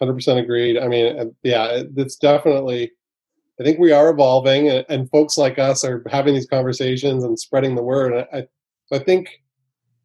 [0.00, 0.78] 100% agreed.
[0.78, 2.92] I mean, yeah, it's definitely,
[3.60, 7.38] I think we are evolving and, and folks like us are having these conversations and
[7.38, 8.26] spreading the word.
[8.32, 8.46] I,
[8.92, 9.28] I think,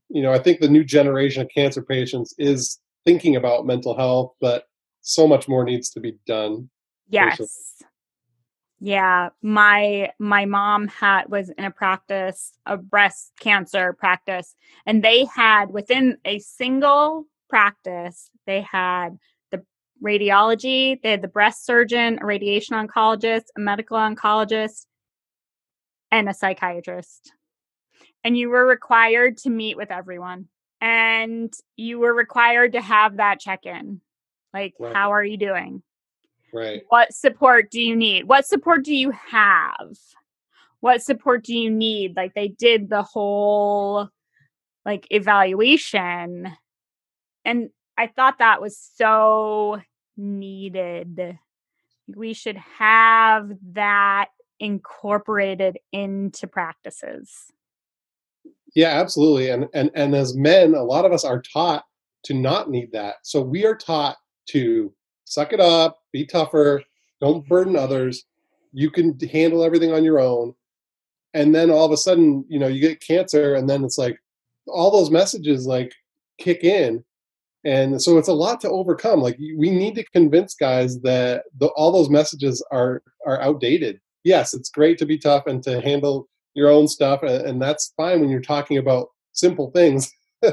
[0.09, 4.33] you know, I think the new generation of cancer patients is thinking about mental health,
[4.41, 4.65] but
[5.01, 6.69] so much more needs to be done.
[7.09, 7.39] Yes.
[8.79, 15.23] Yeah, my my mom had was in a practice, a breast cancer practice, and they
[15.23, 19.17] had within a single practice, they had
[20.03, 24.85] radiology, they had the breast surgeon, a radiation oncologist, a medical oncologist,
[26.11, 27.33] and a psychiatrist.
[28.23, 30.47] And you were required to meet with everyone.
[30.81, 34.01] And you were required to have that check-in.
[34.53, 34.95] Like, right.
[34.95, 35.81] how are you doing?
[36.53, 36.83] Right.
[36.89, 38.25] What support do you need?
[38.25, 39.97] What support do you have?
[40.81, 42.15] What support do you need?
[42.15, 44.09] Like they did the whole
[44.85, 46.51] like evaluation.
[47.43, 49.81] And I thought that was so
[50.17, 51.37] needed.
[52.07, 57.51] We should have that incorporated into practices.
[58.75, 59.49] Yeah, absolutely.
[59.49, 61.85] And and and as men, a lot of us are taught
[62.23, 63.15] to not need that.
[63.23, 64.17] So we are taught
[64.49, 64.93] to
[65.25, 66.83] suck it up, be tougher,
[67.21, 68.25] don't burden others.
[68.71, 70.55] You can handle everything on your own.
[71.33, 74.19] And then all of a sudden, you know, you get cancer, and then it's like
[74.67, 75.93] all those messages like
[76.37, 77.03] kick in.
[77.65, 79.21] And so it's a lot to overcome.
[79.21, 83.99] Like we need to convince guys that the, all those messages are are outdated.
[84.23, 87.93] Yes, it's great to be tough and to handle your own stuff, and, and that's
[87.97, 90.11] fine when you're talking about simple things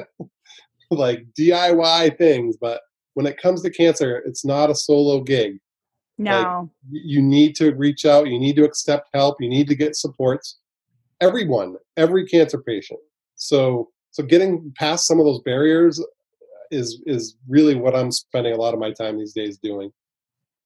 [0.90, 2.56] like DIY things.
[2.61, 2.80] But
[3.14, 5.58] when it comes to cancer, it's not a solo gig.
[6.18, 6.70] No.
[6.90, 9.96] Like, you need to reach out, you need to accept help, you need to get
[9.96, 10.58] supports.
[11.20, 13.00] Everyone, every cancer patient.
[13.36, 16.04] So so getting past some of those barriers
[16.71, 19.93] is is really what I'm spending a lot of my time these days doing.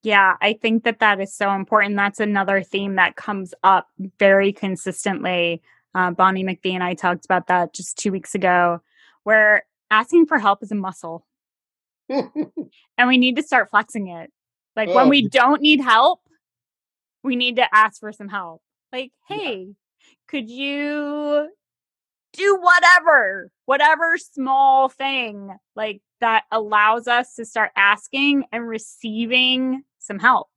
[0.03, 1.97] Yeah, I think that that is so important.
[1.97, 3.89] That's another theme that comes up
[4.19, 5.63] very consistently.
[5.95, 8.81] Uh, Bonnie McBee and I talked about that just two weeks ago,
[9.23, 11.27] where asking for help is a muscle.
[12.09, 14.31] and we need to start flexing it.
[14.77, 14.95] Like oh.
[14.95, 16.21] when we don't need help,
[17.23, 18.61] we need to ask for some help.
[18.93, 19.73] Like, hey, yeah.
[20.29, 21.49] could you
[22.37, 30.19] do whatever, whatever small thing like that allows us to start asking and receiving some
[30.19, 30.49] help.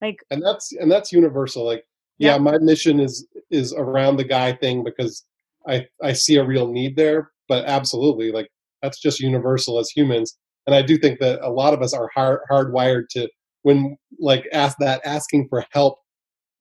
[0.00, 1.64] Like And that's and that's universal.
[1.64, 1.84] Like
[2.18, 5.24] yeah, yeah my mission is is around the guy thing because
[5.68, 8.48] I I see a real need there, but absolutely like
[8.82, 12.10] that's just universal as humans and I do think that a lot of us are
[12.14, 13.28] hard hardwired to
[13.62, 15.98] when like ask that asking for help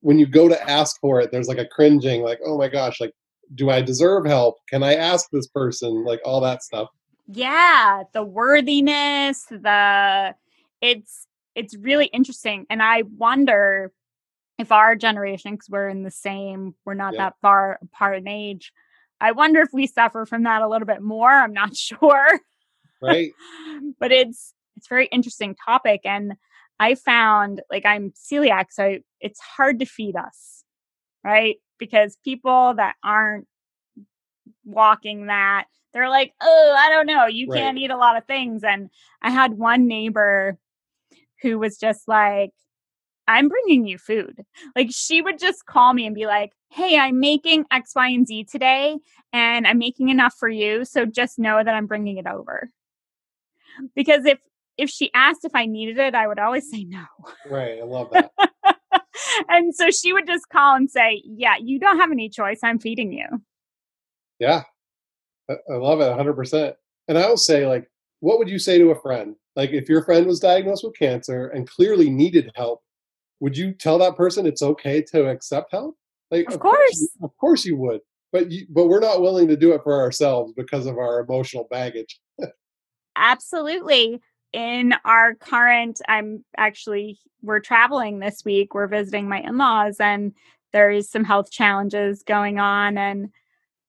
[0.02, 3.02] when you go to ask for it there's like a cringing like oh my gosh
[3.02, 3.12] like
[3.54, 4.58] do I deserve help?
[4.70, 6.04] Can I ask this person?
[6.04, 6.90] Like all that stuff.
[7.28, 10.36] Yeah the worthiness the
[10.82, 13.92] it's it's really interesting and I wonder
[14.58, 17.26] if our generation because we're in the same we're not yeah.
[17.26, 18.72] that far apart in age
[19.20, 22.40] I wonder if we suffer from that a little bit more I'm not sure.
[23.02, 23.32] Right.
[24.00, 26.34] But it's it's very interesting topic and
[26.80, 30.64] i found like i'm celiac so it's hard to feed us
[31.24, 33.48] right because people that aren't
[34.64, 37.60] walking that they're like oh i don't know you right.
[37.60, 38.90] can't eat a lot of things and
[39.22, 40.58] i had one neighbor
[41.42, 42.52] who was just like
[43.28, 44.46] I'm bringing you food.
[44.76, 48.28] Like she would just call me and be like, Hey, I'm making X, Y, and
[48.28, 48.98] Z today,
[49.34, 50.86] and I'm making enough for you.
[50.86, 52.70] So just know that I'm bringing it over
[53.96, 54.40] because if
[54.78, 57.06] if she asked if I needed it, I would always say no.
[57.50, 57.80] Right.
[57.80, 58.32] I love that.
[59.50, 62.60] and so she would just call and say, Yeah, you don't have any choice.
[62.64, 63.26] I'm feeding you.
[64.40, 64.64] Yeah.
[65.50, 66.74] I love it 100%.
[67.08, 67.88] And I will say, like,
[68.20, 69.36] what would you say to a friend?
[69.56, 72.82] Like, if your friend was diagnosed with cancer and clearly needed help,
[73.40, 75.96] would you tell that person it's okay to accept help?
[76.32, 76.80] Like, of, of course.
[76.80, 77.10] course.
[77.22, 78.02] of course you would.
[78.32, 81.68] But you, but we're not willing to do it for ourselves because of our emotional
[81.70, 82.20] baggage.
[83.16, 84.20] absolutely
[84.56, 90.32] in our current i'm actually we're traveling this week we're visiting my in-laws and
[90.72, 93.30] there is some health challenges going on and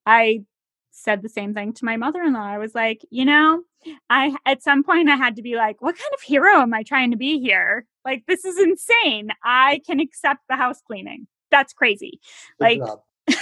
[0.07, 0.43] i
[0.91, 2.41] said the same thing to my mother-in-law.
[2.41, 3.63] I was like you know
[4.11, 6.83] i at some point i had to be like what kind of hero am i
[6.83, 7.87] trying to be here?
[8.05, 9.31] Like this is insane.
[9.45, 11.29] I can accept the house cleaning.
[11.53, 12.21] That's crazy
[12.59, 12.83] Good like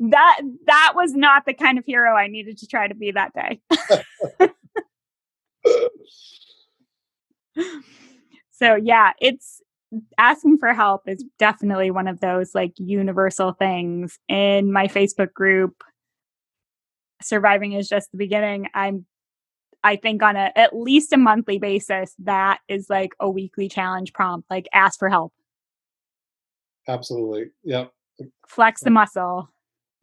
[0.00, 3.32] that that was not the kind of hero I needed to try to be that
[3.34, 3.60] day.
[8.50, 9.60] so yeah, it's
[10.18, 15.82] asking for help is definitely one of those like universal things in my Facebook group.
[17.22, 18.68] Surviving is just the beginning.
[18.74, 19.06] I'm
[19.82, 24.12] I think on a at least a monthly basis that is like a weekly challenge
[24.12, 25.32] prompt like ask for help.
[26.88, 27.50] Absolutely.
[27.64, 27.92] Yep.
[28.46, 29.48] Flex the muscle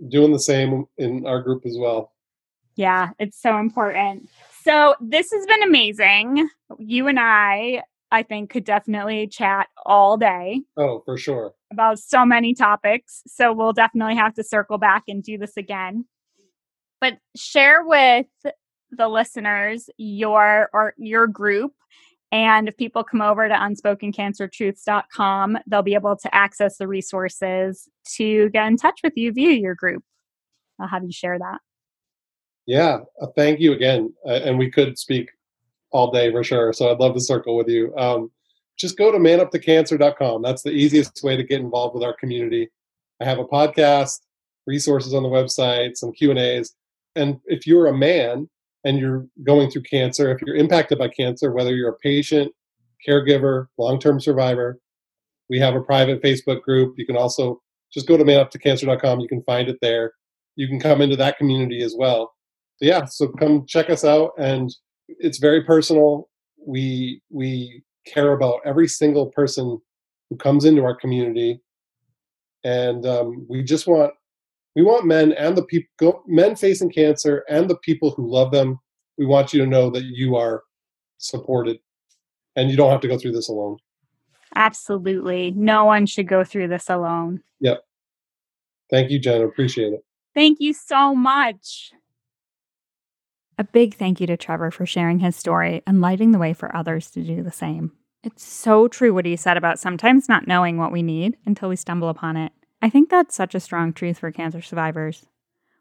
[0.10, 2.14] doing the same in our group as well.
[2.78, 4.30] Yeah, it's so important.
[4.64, 6.48] So this has been amazing.
[6.78, 10.62] You and I, I think, could definitely chat all day.
[10.78, 11.54] Oh, for sure.
[11.74, 13.24] About so many topics.
[13.28, 16.06] So we'll definitely have to circle back and do this again.
[17.02, 18.28] But share with
[18.92, 21.74] the listeners your or your group
[22.32, 28.50] and if people come over to unspokencancertruths.com, they'll be able to access the resources to
[28.50, 30.04] get in touch with you via your group.
[30.80, 31.60] I'll have you share that.
[32.68, 34.14] Yeah, uh, thank you again.
[34.26, 35.30] Uh, and we could speak
[35.92, 36.74] all day for sure.
[36.74, 37.96] So I'd love to circle with you.
[37.98, 38.30] Um,
[38.78, 40.42] just go to manuptocancer.com.
[40.44, 42.70] That's the easiest way to get involved with our community.
[43.22, 44.20] I have a podcast,
[44.68, 46.76] resources on the website, some Q and A's.
[47.16, 48.50] And if you're a man
[48.84, 52.52] and you're going through cancer, if you're impacted by cancer, whether you're a patient,
[53.08, 54.78] caregiver, long-term survivor,
[55.50, 56.96] we have a private Facebook group.
[56.98, 57.62] You can also
[57.92, 59.22] just go to manuptocancer.com.
[59.22, 60.12] You can find it there.
[60.58, 62.34] You can come into that community as well
[62.80, 64.74] yeah, so come check us out, and
[65.08, 66.30] it's very personal.
[66.66, 69.80] We we care about every single person
[70.30, 71.62] who comes into our community,
[72.64, 74.14] and um, we just want
[74.76, 78.80] we want men and the people men facing cancer and the people who love them.
[79.18, 80.64] We want you to know that you are
[81.18, 81.80] supported,
[82.56, 83.78] and you don't have to go through this alone.
[84.56, 87.42] Absolutely, no one should go through this alone.
[87.60, 87.82] Yep.
[88.90, 89.42] Thank you, Jen.
[89.42, 90.04] Appreciate it.
[90.34, 91.92] Thank you so much.
[93.60, 96.76] A big thank you to Trevor for sharing his story and lighting the way for
[96.76, 97.92] others to do the same.
[98.24, 101.76] It's so true what he said about sometimes not knowing what we need until we
[101.76, 102.52] stumble upon it.
[102.84, 105.26] I think that's such a strong truth for cancer survivors.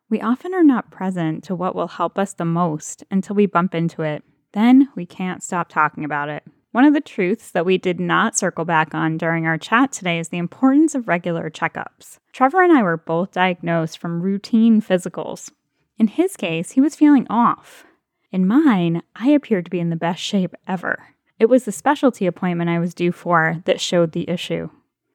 [0.09, 3.75] We often are not present to what will help us the most until we bump
[3.75, 4.25] into it.
[4.53, 6.45] Then we can't stop talking about it.
[6.73, 10.19] One of the truths that we did not circle back on during our chat today
[10.19, 12.19] is the importance of regular checkups.
[12.33, 15.51] Trevor and I were both diagnosed from routine physicals,
[15.99, 17.85] in his case, he was feeling off.
[18.31, 21.15] In mine, I appeared to be in the best shape ever.
[21.39, 24.71] It was the specialty appointment I was due for that showed the issue.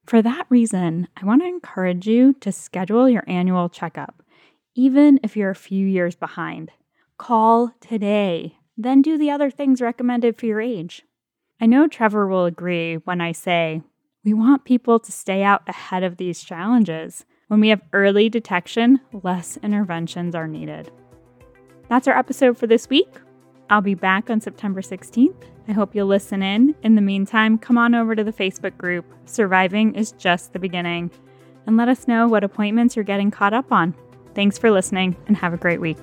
[0.06, 4.24] For that reason, I want to encourage you to schedule your annual checkup,
[4.76, 6.72] even if you're a few years behind.
[7.18, 11.04] Call today, then do the other things recommended for your age.
[11.60, 13.84] I know Trevor will agree when I say
[14.24, 19.02] we want people to stay out ahead of these challenges when we have early detection,
[19.24, 20.90] less interventions are needed.
[21.90, 23.10] That's our episode for this week.
[23.70, 25.36] I'll be back on September 16th.
[25.68, 26.74] I hope you'll listen in.
[26.84, 31.12] In the meantime, come on over to the Facebook group, Surviving is Just the Beginning,
[31.66, 33.94] and let us know what appointments you're getting caught up on.
[34.34, 36.00] Thanks for listening and have a great week.